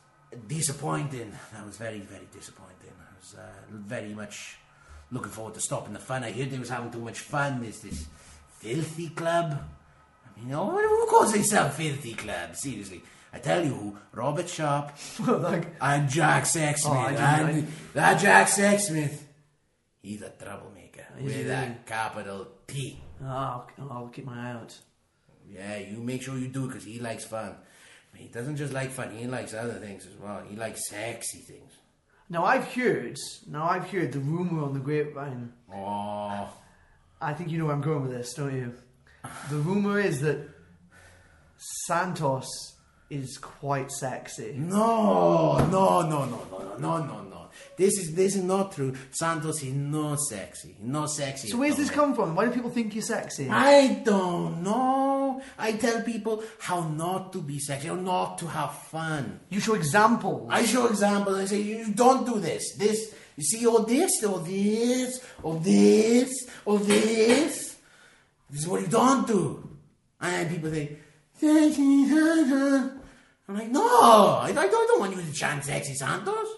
[0.46, 1.32] disappointing.
[1.52, 2.92] That was very, very disappointing.
[2.98, 4.58] I was uh, very much
[5.10, 6.24] looking forward to stopping the fun.
[6.24, 7.62] I heard they was having too much fun.
[7.62, 8.06] There's this
[8.58, 9.56] filthy club.
[10.26, 12.56] I mean, oh, who calls themselves filthy club?
[12.56, 13.02] Seriously.
[13.32, 14.92] I tell you who, Robert Sharp
[15.26, 16.86] like, and Jack Sexsmith.
[16.86, 19.16] Oh, and that Jack Sexsmith,
[20.02, 22.98] he's a troublemaker Is with a capital T.
[23.22, 24.76] oh, I'll, I'll keep my eye out.
[25.48, 27.56] Yeah, you make sure you do because he likes fun.
[28.16, 30.42] He doesn't just like fun; he likes other things as well.
[30.48, 31.72] He likes sexy things.
[32.28, 33.16] Now I've heard.
[33.48, 35.52] Now I've heard the rumor on the grapevine.
[35.72, 36.48] Oh,
[37.20, 38.74] I think you know where I'm going with this, don't you?
[39.50, 40.48] The rumor is that
[41.86, 42.48] Santos
[43.10, 44.54] is quite sexy.
[44.56, 47.25] no, no, no, no, no, no, no, no.
[47.76, 48.94] This is this is not true.
[49.10, 50.76] Santos is not sexy.
[50.80, 51.48] Not sexy.
[51.48, 52.34] So where's this come from?
[52.34, 53.50] Why do people think you're sexy?
[53.50, 55.42] I don't know.
[55.58, 59.40] I tell people how not to be sexy or not to have fun.
[59.50, 60.48] You show examples.
[60.50, 61.36] I show examples.
[61.36, 62.74] I say, you don't do this.
[62.76, 67.76] This, you see, all this, all this, all this, all this.
[68.48, 69.68] This is what you don't do.
[70.20, 70.96] And people say,
[71.34, 72.92] "Thank you."
[73.48, 76.48] I'm like, no, I, I don't, I don't want you to chant sexy Santos.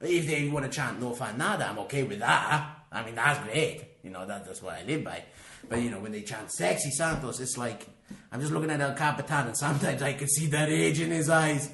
[0.00, 2.76] If they want to chant no fan nada, I'm okay with that.
[2.90, 3.84] I mean, that's great.
[4.02, 5.24] You know, that, that's what I live by.
[5.68, 7.86] But, you know, when they chant sexy Santos, it's like,
[8.32, 11.28] I'm just looking at El Capitan and sometimes I can see that age in his
[11.28, 11.70] eyes.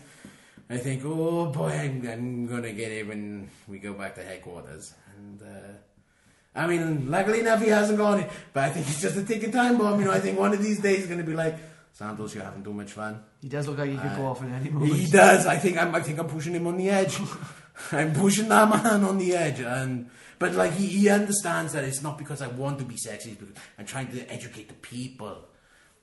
[0.69, 4.93] I think, oh boy, I'm, I'm gonna get it when we go back to headquarters.
[5.17, 9.17] And, uh, I mean, luckily enough, he hasn't gone it, but I think it's just
[9.17, 10.01] a ticking time bomb.
[10.01, 11.57] You know, I think one of these days he's gonna be like,
[11.93, 13.23] Santos, you're having too much fun.
[13.41, 14.93] he does look like he could go off in any moment.
[14.93, 15.47] He does.
[15.47, 15.95] I think I'm.
[15.95, 17.19] I think I'm pushing him on the edge.
[17.93, 22.03] I'm pushing that man on the edge, and but like he, he understands that it's
[22.03, 23.31] not because I want to be sexy.
[23.31, 25.45] It's because I'm trying to educate the people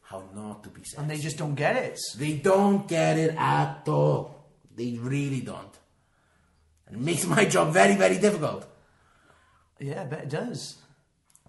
[0.02, 0.98] how not to be sexy.
[0.98, 2.00] and they just don't get it.
[2.18, 4.46] They don't get it at all.
[4.76, 5.78] They really don't.
[6.88, 8.68] And it makes my job very, very difficult.
[9.80, 10.78] Yeah, I bet it does.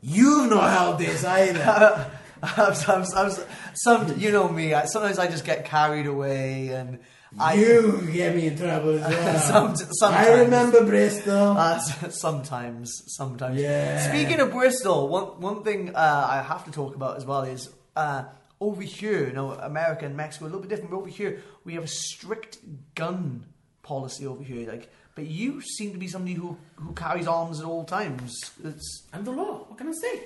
[0.01, 2.11] You've not helped this either.
[2.43, 3.33] I'm, I'm, I'm,
[3.75, 4.75] some, you know me.
[4.75, 6.99] I, sometimes I just get carried away, and
[7.39, 9.11] I you get me in trouble as
[9.51, 9.75] well.
[9.75, 10.27] Some- sometimes.
[10.29, 11.57] I remember Bristol.
[11.57, 11.79] Uh,
[12.11, 13.61] sometimes, sometimes.
[13.61, 13.99] Yeah.
[14.09, 17.71] Speaking of Bristol, one one thing uh, I have to talk about as well is
[17.97, 18.25] uh,
[18.61, 21.75] over here, now America and Mexico are a little bit different, but over here we
[21.75, 22.59] have a strict
[22.95, 23.45] gun
[23.83, 24.69] policy over here.
[24.71, 28.33] Like, but you seem to be somebody who, who carries arms at all times.
[28.65, 29.65] It's I'm the law.
[29.69, 30.23] What can I say?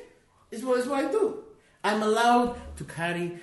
[0.50, 1.44] It's what, it's what I do.
[1.84, 3.38] I'm allowed to carry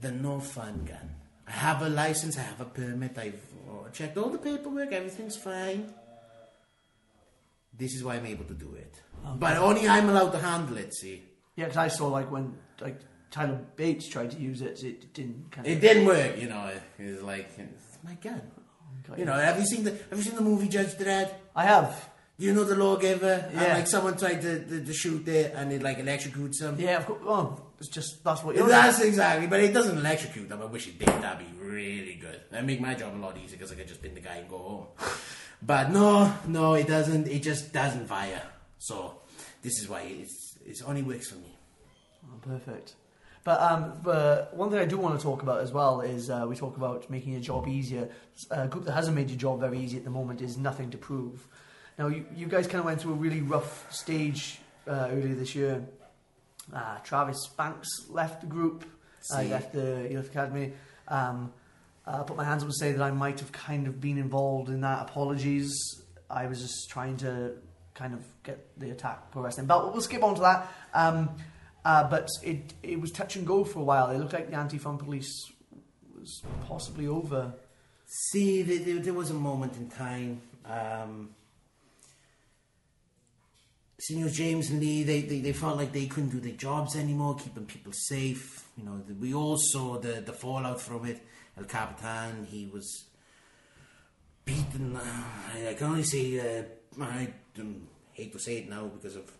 [0.00, 1.14] the no fun gun.
[1.48, 5.36] I have a license, I have a permit, I've uh, checked all the paperwork, everything's
[5.36, 5.92] fine.
[7.76, 9.00] This is why I'm able to do it.
[9.36, 11.22] But only I'm allowed to handle it, see.
[11.56, 12.98] yeah, because I saw like when like
[13.30, 15.72] Tyler Bates tried to use it, it didn't kind of.
[15.72, 16.70] It didn't work, you know.
[16.98, 18.42] It's like, it's my gun.
[19.16, 21.32] You know, have you seen the have you seen the movie Judge Dredd?
[21.56, 22.10] I have.
[22.38, 23.62] Do you know the lawgiver, Yeah.
[23.62, 26.76] and like someone tried to, to, to shoot it, and it like electrocutes them.
[26.78, 27.20] Yeah, of course.
[27.24, 28.68] Well, it's just that's what you're.
[28.68, 30.62] That's exactly, but it doesn't electrocute them.
[30.62, 31.08] I wish it did.
[31.08, 32.40] That'd be really good.
[32.50, 34.48] That'd make my job a lot easier because I could just pin the guy and
[34.48, 34.86] go home.
[35.62, 37.28] But no, no, it doesn't.
[37.28, 38.42] It just doesn't fire.
[38.78, 39.20] So
[39.62, 41.56] this is why it's it only works for me.
[42.24, 42.94] Oh, perfect.
[43.44, 46.46] But um, but one thing I do want to talk about as well is uh,
[46.48, 48.08] we talk about making your job easier.
[48.50, 50.98] A group that hasn't made your job very easy at the moment is Nothing to
[50.98, 51.46] Prove.
[51.98, 55.54] Now, you, you guys kind of went through a really rough stage uh, earlier this
[55.54, 55.84] year.
[56.72, 58.84] Uh, Travis Banks left the group,
[59.34, 60.72] uh, left the Youth Academy.
[61.08, 61.52] Um,
[62.06, 64.70] uh, put my hands up and say that I might have kind of been involved
[64.70, 65.02] in that.
[65.02, 65.70] Apologies.
[66.30, 67.52] I was just trying to
[67.94, 69.84] kind of get the attack pro wrestling belt.
[69.84, 70.72] But we'll skip on to that.
[70.94, 71.30] Um,
[71.84, 74.10] uh, but it it was touch and go for a while.
[74.10, 75.50] It looked like the anti-fun police
[76.18, 77.52] was possibly over.
[78.30, 80.40] See, there, there, there was a moment in time.
[80.64, 81.30] Um,
[84.00, 87.34] Senior James and Lee, they, they, they felt like they couldn't do their jobs anymore,
[87.34, 88.68] keeping people safe.
[88.76, 91.20] You know, we all saw the, the fallout from it.
[91.56, 93.06] El Capitan, he was
[94.44, 94.96] beaten.
[94.96, 96.62] I, I can only say, uh,
[97.02, 99.32] I um, hate to say it now because of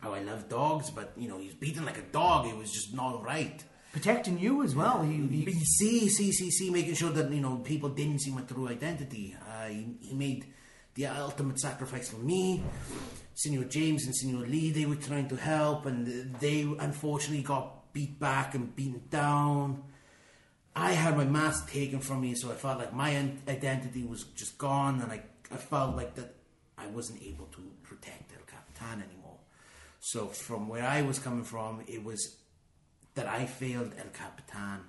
[0.00, 2.48] how I love dogs, but, you know, he was beaten like a dog.
[2.48, 3.62] It was just not right.
[3.92, 5.02] Protecting you as well.
[5.02, 9.36] He, he, BC, CCC, making sure that you know people didn't see my true identity.
[9.46, 10.46] Uh, he, he made
[10.94, 12.62] the ultimate sacrifice for me.
[13.34, 18.18] Senior James and Senior Lee, they were trying to help, and they unfortunately got beat
[18.18, 19.82] back and beaten down.
[20.74, 23.10] I had my mask taken from me, so I felt like my
[23.48, 26.34] identity was just gone, and I, I felt like that
[26.78, 29.38] I wasn't able to protect El Capitan anymore.
[30.00, 32.36] So from where I was coming from, it was
[33.14, 34.80] that I failed El Capitan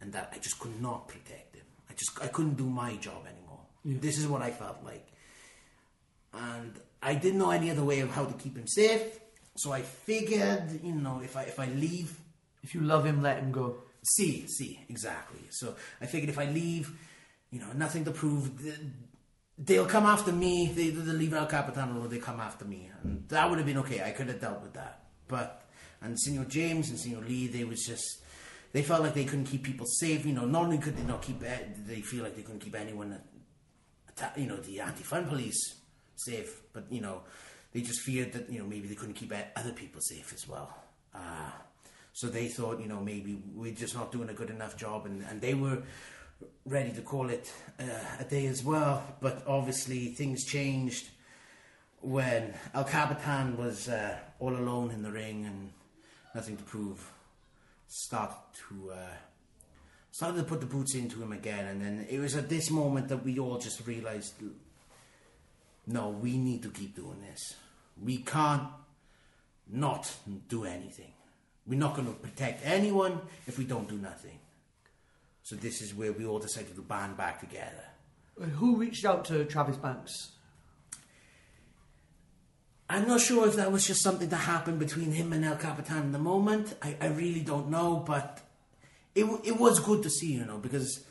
[0.00, 1.64] and that I just could not protect him.
[1.90, 3.60] I just I couldn't do my job anymore.
[3.84, 5.08] This is what I felt like,
[6.32, 6.72] and
[7.02, 9.02] I didn't know any other way of how to keep him safe.
[9.56, 12.16] So I figured, you know, if I if I leave,
[12.62, 13.76] if you love him, let him go.
[14.02, 15.40] see, see, exactly.
[15.50, 16.90] So I figured if I leave,
[17.50, 18.60] you know, nothing to prove.
[18.62, 18.78] th-
[19.58, 20.72] They'll come after me.
[20.74, 23.78] They, they'll leave El Capitan or They come after me, and that would have been
[23.78, 24.02] okay.
[24.02, 25.04] I could have dealt with that.
[25.28, 25.68] But
[26.00, 28.22] and Senor James and Senor Lee, they was just
[28.72, 30.24] they felt like they couldn't keep people safe.
[30.24, 32.74] You know, not only could they not keep, eh, they feel like they couldn't keep
[32.74, 33.20] anyone,
[34.36, 35.74] you know, the anti-fun police
[36.24, 36.62] safe.
[36.72, 37.22] But you know,
[37.72, 40.74] they just feared that you know maybe they couldn't keep other people safe as well.
[41.14, 41.50] Uh,
[42.12, 45.24] so they thought, you know, maybe we're just not doing a good enough job, and,
[45.30, 45.82] and they were
[46.66, 47.84] ready to call it uh,
[48.20, 49.02] a day as well.
[49.20, 51.08] But obviously, things changed
[52.00, 55.70] when El Capitan was uh, all alone in the ring and
[56.34, 57.10] nothing to prove.
[57.86, 58.36] Started
[58.68, 59.14] to uh,
[60.10, 63.08] started to put the boots into him again, and then it was at this moment
[63.08, 64.34] that we all just realized,
[65.86, 67.54] no, we need to keep doing this.
[68.00, 68.68] We can't
[69.70, 70.12] not
[70.48, 71.12] do anything.
[71.66, 74.38] We're not going to protect anyone if we don't do nothing.
[75.42, 77.84] So this is where we all decided to band back together.
[78.56, 80.32] Who reached out to Travis Banks?
[82.88, 86.02] I'm not sure if that was just something that happened between him and El Capitan
[86.02, 86.74] in the moment.
[86.82, 88.40] I, I really don't know, but
[89.14, 91.04] it it was good to see, you know, because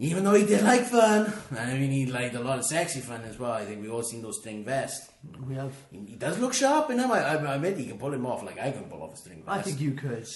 [0.00, 3.22] even though he did like fun, I mean, he liked a lot of sexy fun
[3.22, 3.52] as well.
[3.52, 5.10] I think we all seen those string vests.
[5.46, 5.74] We have.
[5.90, 7.10] He, he does look sharp in him.
[7.10, 9.16] I, I, I admit he can pull him off like I can pull off a
[9.16, 9.58] string vest.
[9.58, 10.26] I think you could.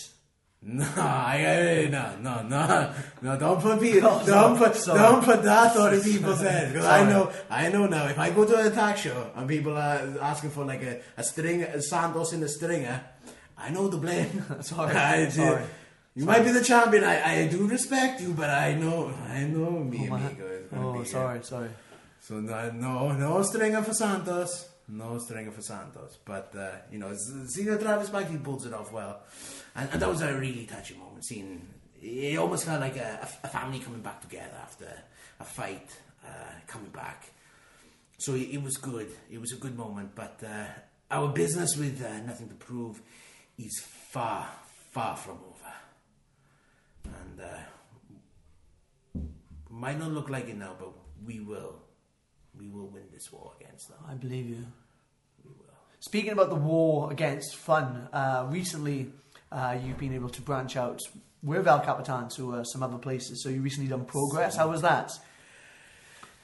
[0.65, 3.37] No, I, no, no, no, no!
[3.37, 4.99] Don't put people, Oh, don't put, sorry.
[4.99, 6.73] don't put that on people's heads.
[6.73, 8.07] Because I know, I know now.
[8.07, 11.25] If I go to an attack show and people are asking for like a, a
[11.25, 13.01] string, a Santos in a stringer,
[13.59, 14.45] I know the blame.
[14.61, 15.65] Sorry, I sorry.
[16.15, 17.05] You might be the champion.
[17.05, 20.47] I, I do respect you, but I know, I know me, my- amigo.
[20.47, 21.71] is gonna Oh, be, sorry, sorry.
[22.21, 24.69] so no, no, no stringer for Santos.
[24.89, 26.19] No stringer for Santos.
[26.25, 27.15] But, uh, you know,
[27.47, 29.21] seeing Travis Banks, he pulls it off well.
[29.75, 31.25] And, and that was a really touching moment.
[31.25, 31.67] Seeing,
[32.03, 34.93] it almost felt like a, a family coming back together after
[35.41, 35.89] a fight,
[36.27, 36.31] uh,
[36.67, 37.31] coming back.
[38.19, 39.11] So it, it was good.
[39.31, 40.11] It was a good moment.
[40.15, 40.67] But uh,
[41.11, 43.01] our business with uh, Nothing to Prove
[43.57, 44.47] is far,
[44.91, 45.52] far from over.
[47.05, 49.21] And uh,
[49.71, 50.93] might not look like it now, but
[51.25, 51.77] we will.
[52.59, 53.99] We will win this war against them.
[54.09, 54.67] I believe you.
[55.45, 55.75] We will.
[56.01, 59.13] Speaking about the war against fun, uh, recently
[59.51, 61.01] uh, you've been able to branch out
[61.43, 63.43] with El Capitan to uh, some other places.
[63.43, 64.57] So you recently done Progress.
[64.57, 65.13] How was that?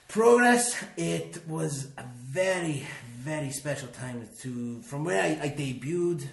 [0.08, 0.82] Progress.
[0.96, 2.86] It was a very,
[3.18, 6.26] very special time to from where I, I debuted.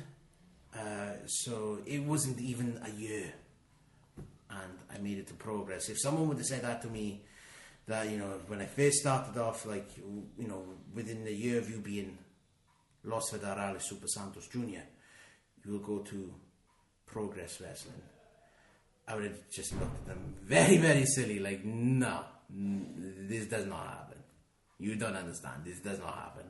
[0.73, 3.33] Uh, so it wasn't even a year,
[4.63, 5.89] and I made it to Progress.
[5.89, 7.21] If someone would have said that to me,
[7.87, 11.69] that you know when I first started off, like you know within the year of
[11.69, 12.17] you being
[13.03, 14.83] Los Federales Super Santos Junior,
[15.63, 16.33] you will go to
[17.05, 18.01] Progress Wrestling.
[19.07, 23.67] I would have just looked at them very, very silly, like, no, n- this does
[23.67, 24.17] not happen.
[24.79, 25.63] You don't understand.
[25.63, 26.43] This does not happen.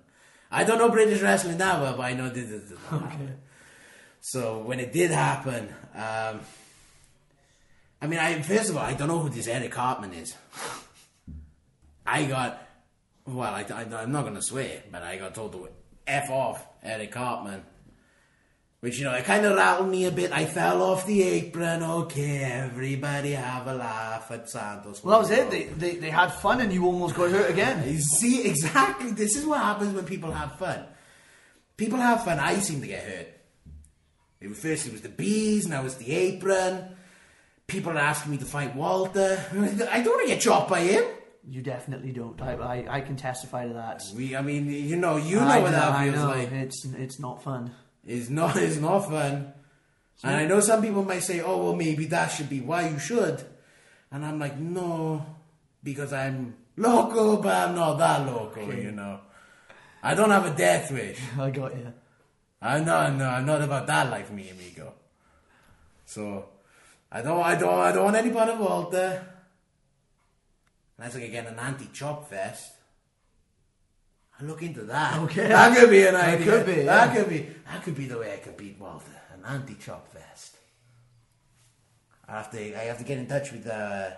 [0.50, 3.40] I don't know British wrestling now, but I know this does not happen.
[4.22, 6.40] So when it did happen, um,
[8.06, 10.36] I mean, I first of all, I don't know who this Eric Hartman is.
[12.06, 12.62] I got,
[13.26, 15.70] well, I, I, am not going to swear, but I got told to
[16.06, 17.64] F off Eric Hartman.
[18.82, 20.32] Which, you know, it kind of rattled me a bit.
[20.32, 21.82] I fell off the apron.
[21.82, 25.04] Okay, everybody have a laugh at Santos.
[25.04, 25.50] Well, that was it.
[25.50, 27.90] They, they, they had fun and you almost got hurt again.
[27.92, 29.14] You see, exactly.
[29.14, 30.86] This is what happens when people have fun.
[31.76, 32.38] People have fun.
[32.38, 33.28] I seem to get hurt.
[34.42, 36.95] It was first it was the bees, now it's the apron.
[37.68, 39.44] People are asking me to fight Walter.
[39.52, 41.04] I don't want to get chopped by him.
[41.48, 42.40] You definitely don't.
[42.42, 44.02] I, I, I can testify to that.
[44.16, 46.28] We, I mean, you know, you know I what know, that I feels know.
[46.30, 46.52] like.
[46.52, 47.72] It's, it's not fun.
[48.06, 48.56] It's not.
[48.66, 49.54] It's not fun.
[50.24, 52.98] And I know some people might say, "Oh, well, maybe that should be why you
[52.98, 53.44] should,"
[54.12, 55.26] and I'm like, "No,
[55.84, 59.20] because I'm local, but I'm not that local, you know.
[60.02, 61.20] I don't have a death wish.
[61.40, 61.94] I got you.
[62.62, 64.94] I know, no, I'm not about that life, me amigo.
[66.06, 66.46] So,
[67.16, 69.26] I don't, I don't, I don't want any part of Walter.
[70.98, 72.74] Unless I can get an anti-chop fest.
[74.38, 75.20] I look into that.
[75.22, 75.48] Okay.
[75.48, 76.46] that could be an idea.
[76.52, 77.16] That could be, That yeah.
[77.16, 77.50] could be.
[77.68, 79.16] That could be the way I could beat Walter.
[79.34, 80.58] An anti-chop fest.
[82.28, 82.82] I have to.
[82.82, 84.18] I have to get in touch with the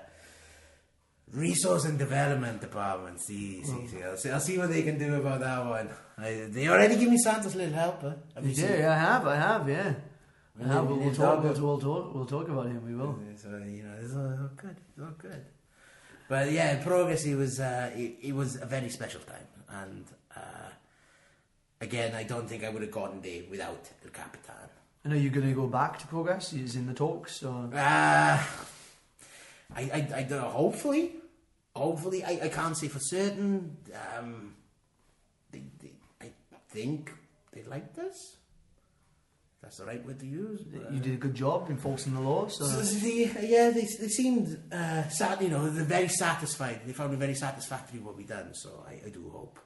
[1.34, 3.22] resource and development department.
[3.22, 3.92] See, see, mm.
[3.92, 4.02] see.
[4.02, 5.90] I'll see, I'll see what they can do about that one.
[6.18, 8.16] I, they already give me Santa's little helper.
[8.34, 9.94] Have You you seen I have, I have, yeah.
[10.60, 13.20] Yeah, we'll, we'll, talk, we'll, we'll, talk, we'll talk about him, we will.
[13.36, 14.76] So you know, it's all, all good.
[14.90, 15.46] It's all good.
[16.28, 17.26] But yeah, progress.
[17.26, 20.06] It was uh, it, it was a very special time, and
[20.36, 20.70] uh,
[21.80, 24.70] again, I don't think I would have gotten there without El Capitan.
[25.04, 26.52] And are you going to go back to Progress?
[26.52, 27.70] Is in the talks, or...
[27.74, 28.44] Uh,
[29.76, 30.50] I, I, I don't know.
[30.50, 31.14] Hopefully,
[31.76, 33.78] hopefully, I, I can't say for certain.
[34.18, 34.56] Um,
[35.52, 35.92] they, they,
[36.22, 36.32] I
[36.70, 37.14] think
[37.54, 38.36] they like this.
[39.68, 40.62] That's the right word to use.
[40.64, 42.64] but- You did a good job enforcing the law, so...
[42.66, 45.42] So they, yeah, they, they seemed uh, sad.
[45.42, 46.84] You know, they're very satisfied.
[46.86, 48.54] They found it very satisfactory what we done.
[48.54, 49.60] So I, I do hope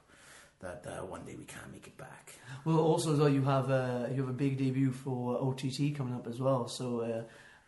[0.60, 2.34] that uh, one day we can make it back.
[2.64, 6.26] Well, also, though, you have, uh, you have a big debut for OTT coming up
[6.26, 6.86] as well, so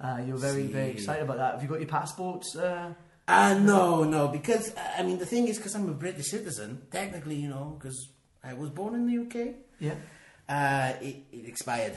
[0.00, 1.52] uh, uh, you're very, very excited about that.
[1.54, 2.56] Have you got your passports?
[2.56, 2.94] Uh,
[3.28, 6.82] Uh, no, no, because uh, I mean the thing is, because I'm a British citizen,
[6.90, 7.98] technically, you know, because
[8.42, 9.94] I was born in the UK, yeah?
[10.48, 11.96] uh, it, it expired.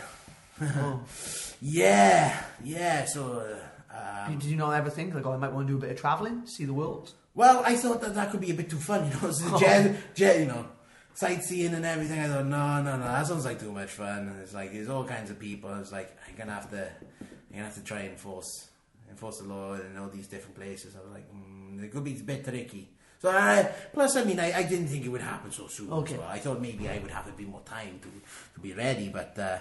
[0.61, 1.01] Oh.
[1.61, 3.05] Yeah, yeah.
[3.05, 3.43] So,
[3.91, 5.81] uh, um, Did you not ever think, like, oh, I might want to do a
[5.81, 7.13] bit of travelling, see the world?
[7.37, 9.95] well, I thought that that could be a bit too fun, you know, so jet,
[10.15, 10.65] jet, you know,
[11.13, 12.19] sightseeing and everything.
[12.19, 14.27] I thought, no, no, no, that sounds like too much fun.
[14.29, 15.71] And it's like there's all kinds of people.
[15.75, 16.89] It's like I'm gonna have to,
[17.21, 18.69] I'm gonna have to try and enforce,
[19.07, 20.95] enforce the law in all these different places.
[20.95, 22.89] I was like, mm, it could be a bit tricky.
[23.19, 25.91] So I, plus, I mean, I, I didn't think it would happen so soon.
[25.91, 26.15] Okay.
[26.15, 28.07] So I thought maybe I would have a bit more time to,
[28.55, 29.09] to be ready.
[29.09, 29.57] But uh,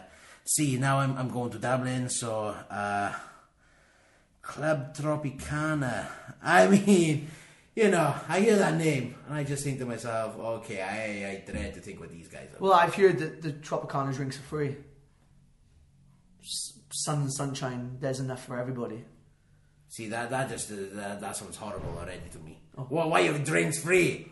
[0.47, 3.13] see, now I'm, I'm going to Dublin, so uh,
[4.43, 6.07] Club Tropicana.
[6.43, 7.29] I mean,
[7.75, 11.51] you know, I hear that name and I just think to myself, okay, I, I
[11.51, 12.59] dread to think what these guys are.
[12.59, 14.77] Well, I've heard that the Tropicana drinks are free.
[16.43, 19.05] S- sun and sunshine, there's enough for everybody.
[19.89, 22.59] See, that that just uh, that, that sounds horrible already to me.
[22.91, 24.31] Well, why are drinks free?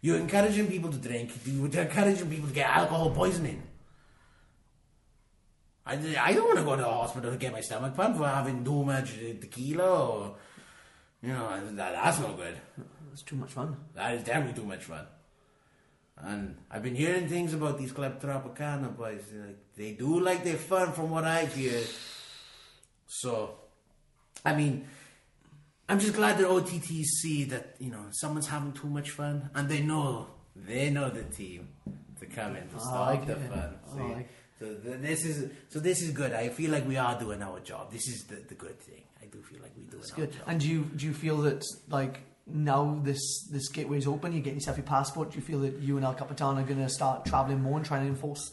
[0.00, 1.32] You're encouraging people to drink.
[1.44, 3.62] You're encouraging people to get alcohol poisoning.
[5.86, 8.26] I, I don't want to go to the hospital to get my stomach pumped for
[8.26, 10.36] having too much tequila or,
[11.22, 12.56] you know, that, that's no good.
[13.12, 13.76] It's too much fun.
[13.94, 15.06] That is definitely too much fun.
[16.16, 19.24] And I've been hearing things about these Club Tropicana boys.
[19.32, 21.80] Like, they do like their fun from what I hear.
[23.06, 23.56] So,
[24.44, 24.86] I mean,
[25.88, 29.68] I'm just glad that OTTs see that, you know, someone's having too much fun and
[29.68, 31.68] they know, they know the team
[32.20, 33.76] to come in to stop like the fun.
[33.92, 34.02] See?
[34.02, 34.28] like
[35.00, 36.32] This is so this is good.
[36.32, 37.92] I feel like we are doing our job.
[37.92, 39.02] This is the, the good thing.
[39.22, 40.00] I do feel like we do.
[40.14, 40.34] Good.
[40.46, 44.42] And do you do you feel that like now this this gateway is open, you're
[44.42, 45.30] getting yourself your passport.
[45.30, 47.86] Do you feel that you and El Capitan are going to start traveling more and
[47.86, 48.52] trying to enforce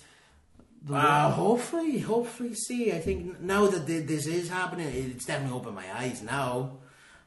[0.83, 1.29] the Uh, law?
[1.31, 2.53] hopefully, hopefully.
[2.55, 6.77] See, I think now that this is happening, it's definitely opened my eyes now.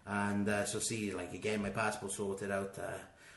[0.07, 2.79] And uh, so, see, like again, my passport sorted out.
[2.79, 2.93] Uh,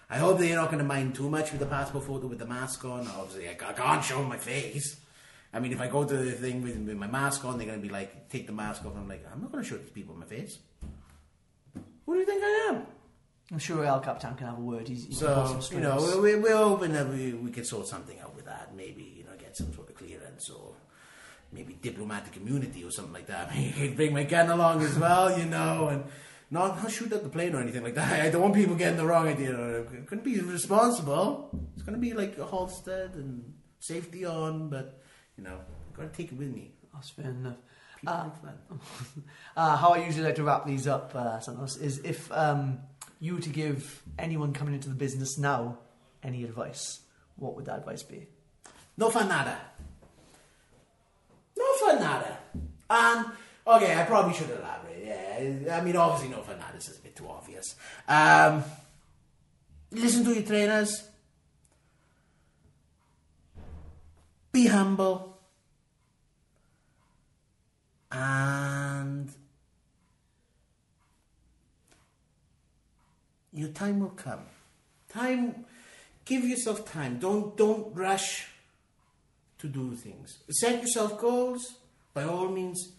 [0.10, 2.40] I hope that you're not going to mind too much with the passport photo with
[2.40, 3.08] the mask on.
[3.08, 4.98] Obviously, I I can't show my face.
[5.54, 7.82] I mean, if I go to the thing with, with my mask on, they're going
[7.82, 8.94] to be like, take the mask off.
[8.96, 10.60] I'm like, I'm not going to show these people in my face.
[12.06, 12.86] Who do you think I am?
[13.52, 14.88] I'm sure El Capitan can have a word.
[14.88, 18.20] He's, he's So, you know, we, we- we're hoping that we, we can sort something
[18.20, 18.76] out with that.
[18.76, 20.74] Maybe, you know, get some sort of clearance or
[21.54, 23.50] maybe diplomatic immunity or something like that.
[23.56, 26.04] Maybe bring my gun along as well, you know, and
[26.52, 28.20] not, not shoot at the plane or anything like that.
[28.26, 29.58] I don't want people getting the wrong idea.
[29.80, 31.50] It couldn't be responsible.
[31.74, 35.02] It's going to be like a holstered and safety on, but,
[35.38, 35.60] you know,
[35.96, 36.72] got to take it with me.
[36.94, 37.58] That's fair enough.
[38.06, 38.30] Uh.
[39.56, 42.78] Uh, how I usually like to wrap these up, uh, Santos, is if um,
[43.20, 45.80] you were to give anyone coming into the business now
[46.22, 47.00] any advice,
[47.38, 48.28] what would that advice be?
[48.98, 49.58] No fun nada.
[51.58, 52.38] No fun nada.
[52.88, 53.26] And
[53.66, 55.04] okay, I probably should elaborate.
[55.04, 57.76] Yeah, I mean obviously no fun nada is a bit too obvious.
[58.08, 58.64] Um,
[59.92, 61.07] listen to your trainers.
[64.52, 65.38] Be humble.
[68.12, 69.32] And
[73.54, 74.46] your time will come.
[75.10, 75.66] Time
[76.26, 77.20] give yourself time.
[77.20, 78.48] Don't don't rush
[79.60, 80.40] to do things.
[80.50, 81.76] Set yourself goals
[82.14, 82.94] by all means,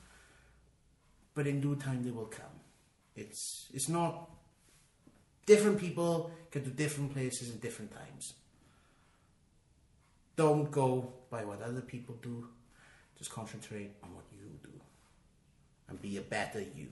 [1.35, 2.57] but in due time they will come.
[3.15, 4.31] It's it's not
[5.47, 8.35] different people can do different places in different times.
[10.37, 12.47] Don't go by what other people do.
[13.17, 14.71] Just concentrate on what you do.
[15.89, 16.89] And be a better you.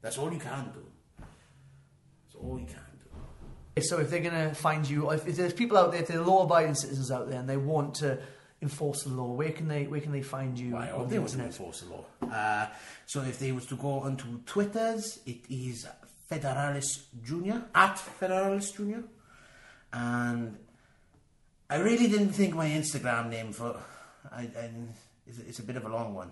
[0.00, 0.84] That's all you can do.
[1.18, 3.82] That's all you can do.
[3.82, 6.20] So if they're going to find you, if, if there's people out there, if there
[6.20, 8.18] are law-abiding citizens out there and they want to
[8.60, 11.10] enforce the law, where can they where can they find you Right, on or the
[11.10, 12.04] they want to enforce the law.
[12.22, 12.66] Uh,
[13.06, 15.86] so if they was to go onto Twitters, it is
[16.30, 19.04] Federales Junior at Federales Junior,
[19.92, 20.56] and
[21.70, 23.78] I really didn't think my Instagram name for
[24.32, 24.70] I, I
[25.26, 26.30] it's, it's a bit of a long one.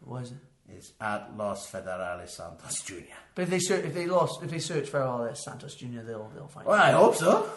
[0.00, 0.38] What is it?
[0.68, 3.16] It's at Los Federales Santos Junior.
[3.34, 6.30] But if they search, if they lost, if they search for all Santos Jr., they'll
[6.34, 6.66] they'll find.
[6.66, 6.70] It.
[6.70, 7.50] Well, I hope so.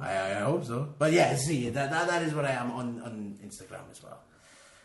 [0.00, 0.94] I, I hope so.
[0.98, 4.20] But yeah, see that, that that is what I am on on Instagram as well.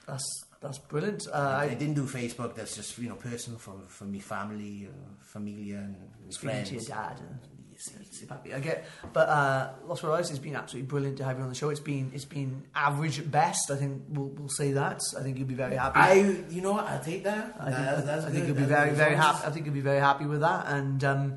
[0.07, 1.27] That's that's brilliant.
[1.31, 2.55] Uh, I, I, didn't do Facebook.
[2.55, 6.69] That's just you know personal for for me family, uh, familia, and friends.
[6.69, 7.39] to your dad and
[7.77, 8.53] Yes, it's happy.
[8.55, 11.55] I get, but uh, Lost Horizons has been absolutely brilliant to have you on the
[11.55, 11.69] show.
[11.69, 13.69] It's been it's been average at best.
[13.69, 14.99] I think we'll we'll say that.
[15.17, 15.99] I think you'll be very happy.
[15.99, 16.13] I,
[16.49, 16.85] you know what?
[16.87, 17.55] I'll take that.
[17.59, 19.45] I think, That's- that's I think you'll be That's very, very happy.
[19.45, 20.65] I think you'll be very happy with that.
[20.67, 21.33] And um,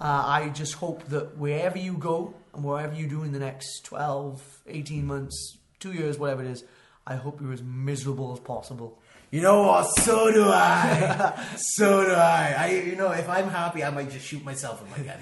[0.00, 3.84] uh, I just hope that wherever you go and wherever you do in the next
[3.86, 6.62] 12, 18 months, two years, whatever it is,
[7.06, 8.98] I hope you're as miserable as possible.
[9.30, 9.84] You know what?
[10.00, 11.54] So do I.
[11.56, 12.54] so do I.
[12.58, 12.70] I.
[12.70, 15.18] You know, if I'm happy, I might just shoot myself with my gun.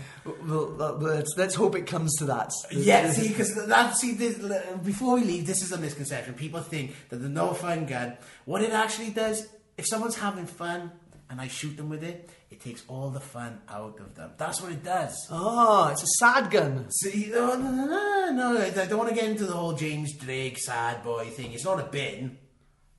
[0.46, 2.50] Well, let's, let's hope it comes to that.
[2.70, 4.38] Yeah, see, because that see, this,
[4.82, 6.34] before we leave, this is a misconception.
[6.34, 9.46] People think that the no fun gun, what it actually does,
[9.76, 10.90] if someone's having fun
[11.28, 14.30] and I shoot them with it, it takes all the fun out of them.
[14.38, 15.14] That's what it does.
[15.30, 16.90] Oh, it's a sad gun.
[16.90, 20.14] See, no, no, no, no, no, I don't want to get into the whole James
[20.14, 21.52] Drake sad boy thing.
[21.52, 22.38] It's not a bin.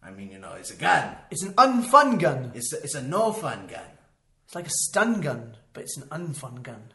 [0.02, 1.16] I mean, you know, it's a gun.
[1.30, 2.52] It's an unfun gun.
[2.56, 3.86] It's a, it's a no fun gun,
[4.46, 6.94] It's like a stun gun, but it's an unfun gun.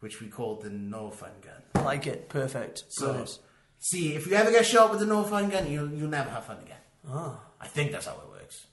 [0.00, 1.62] which we call the no fun gun.
[1.74, 2.28] I like it.
[2.28, 2.84] Perfect.
[2.88, 3.38] So, Brilliant.
[3.78, 6.44] see, if you ever get shot with the no fun gun, you'll you'll never have
[6.46, 6.80] fun again.
[7.08, 7.38] Ah.
[7.60, 8.66] I think that's how it works.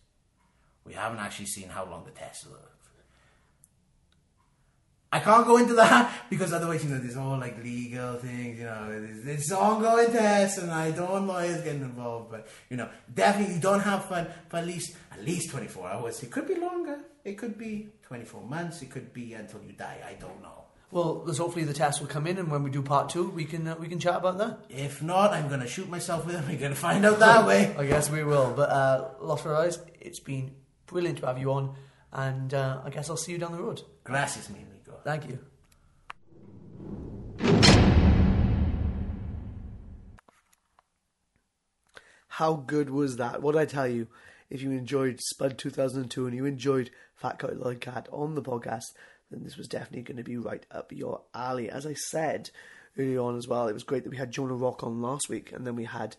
[0.86, 2.69] We haven't actually seen how long the test worked.
[5.12, 8.66] I can't go into that because otherwise, you know, there's all like legal things, you
[8.66, 12.30] know, there's, there's ongoing tests, and I don't want lawyers getting involved.
[12.30, 16.22] But you know, definitely you don't have fun for at least at least 24 hours.
[16.22, 17.00] It could be longer.
[17.24, 18.82] It could be 24 months.
[18.82, 20.00] It could be until you die.
[20.08, 20.60] I don't know.
[20.92, 23.46] Well, there's hopefully the test will come in, and when we do part two, we
[23.46, 24.60] can uh, we can chat about that.
[24.70, 26.44] If not, I'm gonna shoot myself with it.
[26.48, 27.76] We're gonna find out that way.
[27.78, 28.54] I guess we will.
[28.56, 30.52] But uh, Lost for Eyes, it's been
[30.88, 31.76] brilliant to have you on,
[32.12, 33.84] and uh, I guess I'll see you down the road.
[34.04, 34.79] Gracias, mi amigo.
[35.04, 35.40] Thank you.
[42.28, 43.42] How good was that?
[43.42, 44.08] What did I tell you?
[44.50, 48.86] If you enjoyed Spud 2002 and you enjoyed Fat Cat Lloyd Cat on the podcast,
[49.30, 51.70] then this was definitely going to be right up your alley.
[51.70, 52.50] As I said
[52.98, 55.52] early on as well, it was great that we had Jonah Rock on last week
[55.52, 56.16] and then we had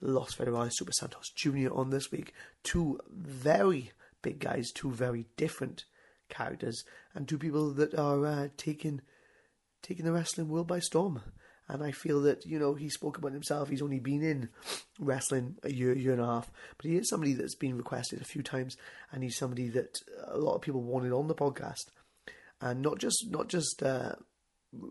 [0.00, 1.72] Los Federales Super Santos Jr.
[1.72, 2.32] on this week.
[2.62, 3.90] Two very
[4.22, 5.84] big guys, two very different
[6.28, 9.00] characters and two people that are uh, taking
[9.82, 11.20] taking the wrestling world by storm.
[11.68, 13.70] And I feel that, you know, he spoke about himself.
[13.70, 14.50] He's only been in
[14.98, 16.50] wrestling a year, year and a half.
[16.76, 18.76] But he is somebody that's been requested a few times.
[19.12, 21.86] And he's somebody that a lot of people wanted on the podcast.
[22.60, 24.12] And not just, not just, uh,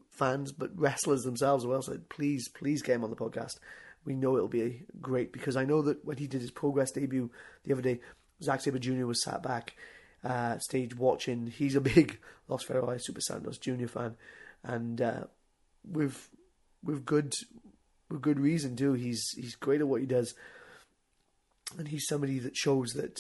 [0.10, 3.60] fans, but wrestlers themselves as well said, please, please get him on the podcast.
[4.06, 7.30] We know it'll be great because I know that when he did his Progress debut
[7.66, 8.00] the other day,
[8.42, 9.06] Zack Sabre Jr.
[9.06, 9.76] was sat back
[10.24, 11.48] uh, stage watching.
[11.48, 13.88] He's a big Los Federales Super Santos Jr.
[13.88, 14.16] fan,
[14.64, 15.24] and uh,
[15.84, 16.30] with
[16.84, 17.34] with good
[18.10, 18.94] with good reason too.
[18.94, 20.34] He's he's great at what he does,
[21.78, 23.20] and he's somebody that shows that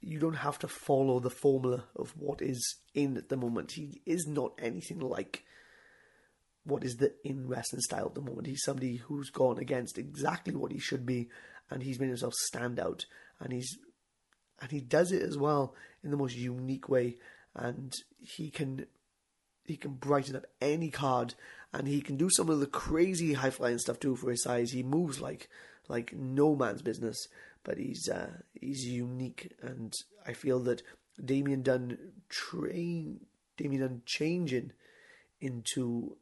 [0.00, 3.72] you don't have to follow the formula of what is in at the moment.
[3.72, 5.44] He is not anything like
[6.64, 8.46] what is the in wrestling style at the moment.
[8.46, 11.28] He's somebody who's gone against exactly what he should be,
[11.70, 13.06] and he's made himself stand out.
[13.40, 13.78] And he's
[14.60, 17.16] and he does it as well in the most unique way.
[17.54, 18.86] And he can
[19.64, 21.34] he can brighten up any card,
[21.72, 24.72] and he can do some of the crazy high flying stuff too for his size.
[24.72, 25.48] He moves like
[25.88, 27.28] like no man's business,
[27.62, 28.30] but he's uh,
[28.60, 29.94] he's unique, and
[30.26, 30.82] I feel that
[31.22, 31.98] Damien Dunn
[32.28, 33.20] train
[33.56, 34.72] Damien Dunn changing
[35.40, 36.16] into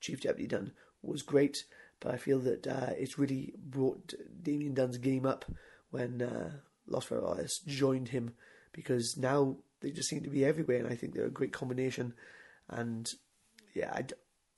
[0.00, 0.72] Chief Deputy Dunn
[1.02, 1.64] was great,
[2.00, 5.44] but I feel that uh, it's really brought Damien Dunn's game up
[5.90, 6.50] when uh,
[6.86, 8.34] Los Federales joined him
[8.72, 12.14] because now they just seem to be everywhere, and I think they're a great combination.
[12.68, 13.08] And
[13.74, 14.04] yeah, I,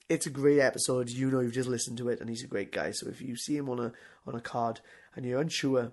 [0.09, 1.11] it's a great episode.
[1.11, 2.93] You know, you've just listened to it, and he's a great guy.
[2.93, 3.93] So if you see him on a
[4.27, 4.81] on a card
[5.14, 5.93] and you're unsure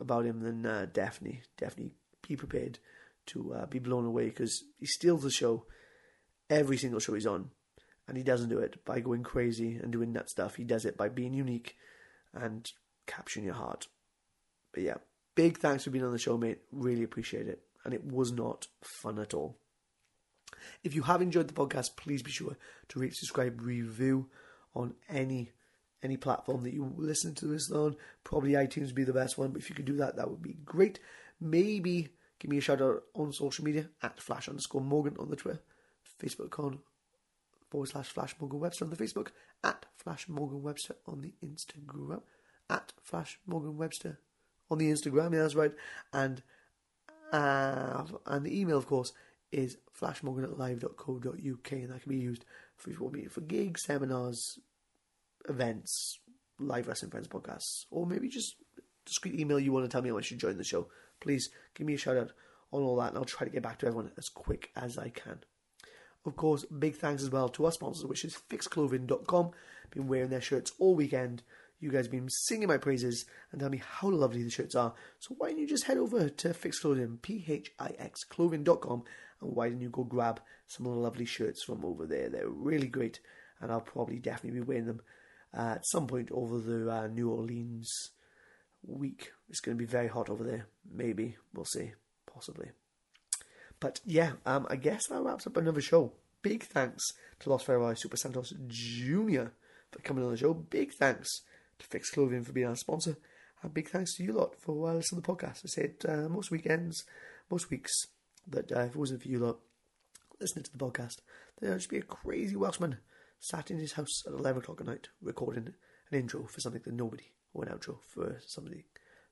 [0.00, 1.92] about him, then uh, definitely, definitely
[2.26, 2.78] be prepared
[3.26, 5.64] to uh, be blown away because he steals the show
[6.50, 7.50] every single show he's on,
[8.08, 10.56] and he doesn't do it by going crazy and doing that stuff.
[10.56, 11.76] He does it by being unique
[12.34, 12.70] and
[13.06, 13.86] capturing your heart.
[14.72, 14.96] But yeah,
[15.34, 16.60] big thanks for being on the show, mate.
[16.70, 19.56] Really appreciate it, and it was not fun at all.
[20.84, 22.56] If you have enjoyed the podcast, please be sure
[22.88, 24.28] to rate, subscribe, review
[24.74, 25.50] on any
[26.02, 27.96] any platform that you listen to this on.
[28.24, 30.42] Probably iTunes would be the best one, but if you could do that, that would
[30.42, 30.98] be great.
[31.40, 32.08] Maybe
[32.40, 35.60] give me a shout out on social media at flash underscore Morgan on the Twitter,
[36.20, 36.80] Facebook.com
[37.70, 39.28] forward slash Flash Morgan Webster on the Facebook,
[39.64, 42.20] at Flash Morgan Webster on the Instagram,
[42.68, 44.18] at Flash Morgan Webster
[44.72, 45.72] on the Instagram, yeah, that's right.
[46.12, 46.42] And
[47.32, 49.12] uh, and the email, of course,
[49.50, 52.44] is flashmorgan at live.co.uk, and that can be used
[52.76, 54.58] for if you want me for gigs, seminars,
[55.48, 56.18] events,
[56.58, 58.56] live wrestling friends podcasts, or maybe just
[59.06, 60.88] discreet email you want to tell me I should join the show.
[61.20, 62.32] Please give me a shout out
[62.72, 65.10] on all that, and I'll try to get back to everyone as quick as I
[65.10, 65.40] can.
[66.24, 69.50] Of course, big thanks as well to our sponsors, which is phixclothing.com.
[69.90, 71.42] Been wearing their shirts all weekend.
[71.82, 74.94] You guys have been singing my praises and telling me how lovely the shirts are.
[75.18, 79.02] So why don't you just head over to Phix Clothing, P-H-I-X clothing.com,
[79.40, 82.28] and why don't you go grab some of the lovely shirts from over there?
[82.28, 83.18] They're really great,
[83.60, 85.00] and I'll probably definitely be wearing them
[85.52, 87.90] uh, at some point over the uh, New Orleans
[88.86, 89.32] week.
[89.48, 90.68] It's going to be very hot over there.
[90.88, 91.36] Maybe.
[91.52, 91.94] We'll see.
[92.32, 92.70] Possibly.
[93.80, 96.12] But yeah, um, I guess that wraps up another show.
[96.42, 99.46] Big thanks to Los Federales Super Santos Jr.
[99.90, 100.54] for coming on the show.
[100.54, 101.42] Big thanks
[101.82, 103.16] to Phix Clothing for being our sponsor.
[103.62, 105.64] And big thanks to you lot for uh, listening to the podcast.
[105.64, 107.04] I said uh, most weekends,
[107.50, 107.92] most weeks,
[108.48, 109.58] that uh, if it wasn't for you lot
[110.40, 111.18] listening to the podcast,
[111.60, 112.98] then I'd just be a crazy Welshman
[113.38, 115.74] sat in his house at 11 o'clock at night recording
[116.10, 118.86] an intro for something that nobody, or an outro for somebody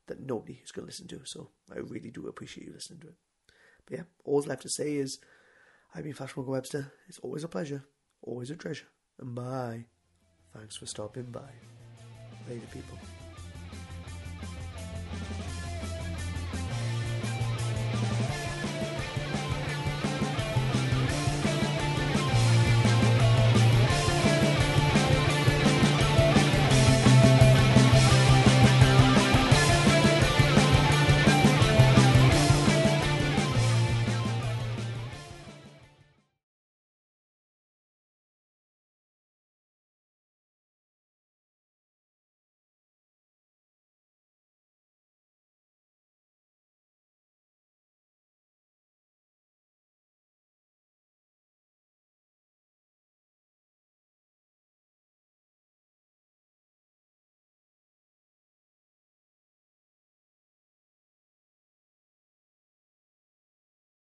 [0.06, 1.20] that nobody is going to listen to.
[1.24, 3.14] So I really do appreciate you listening to it.
[3.86, 5.18] But yeah, all's left to say is
[5.94, 6.92] I've been Morgan Webster.
[7.08, 7.84] It's always a pleasure,
[8.22, 8.86] always a treasure.
[9.18, 9.86] And bye.
[10.54, 11.79] Thanks for stopping by.
[12.48, 13.09] Later, people.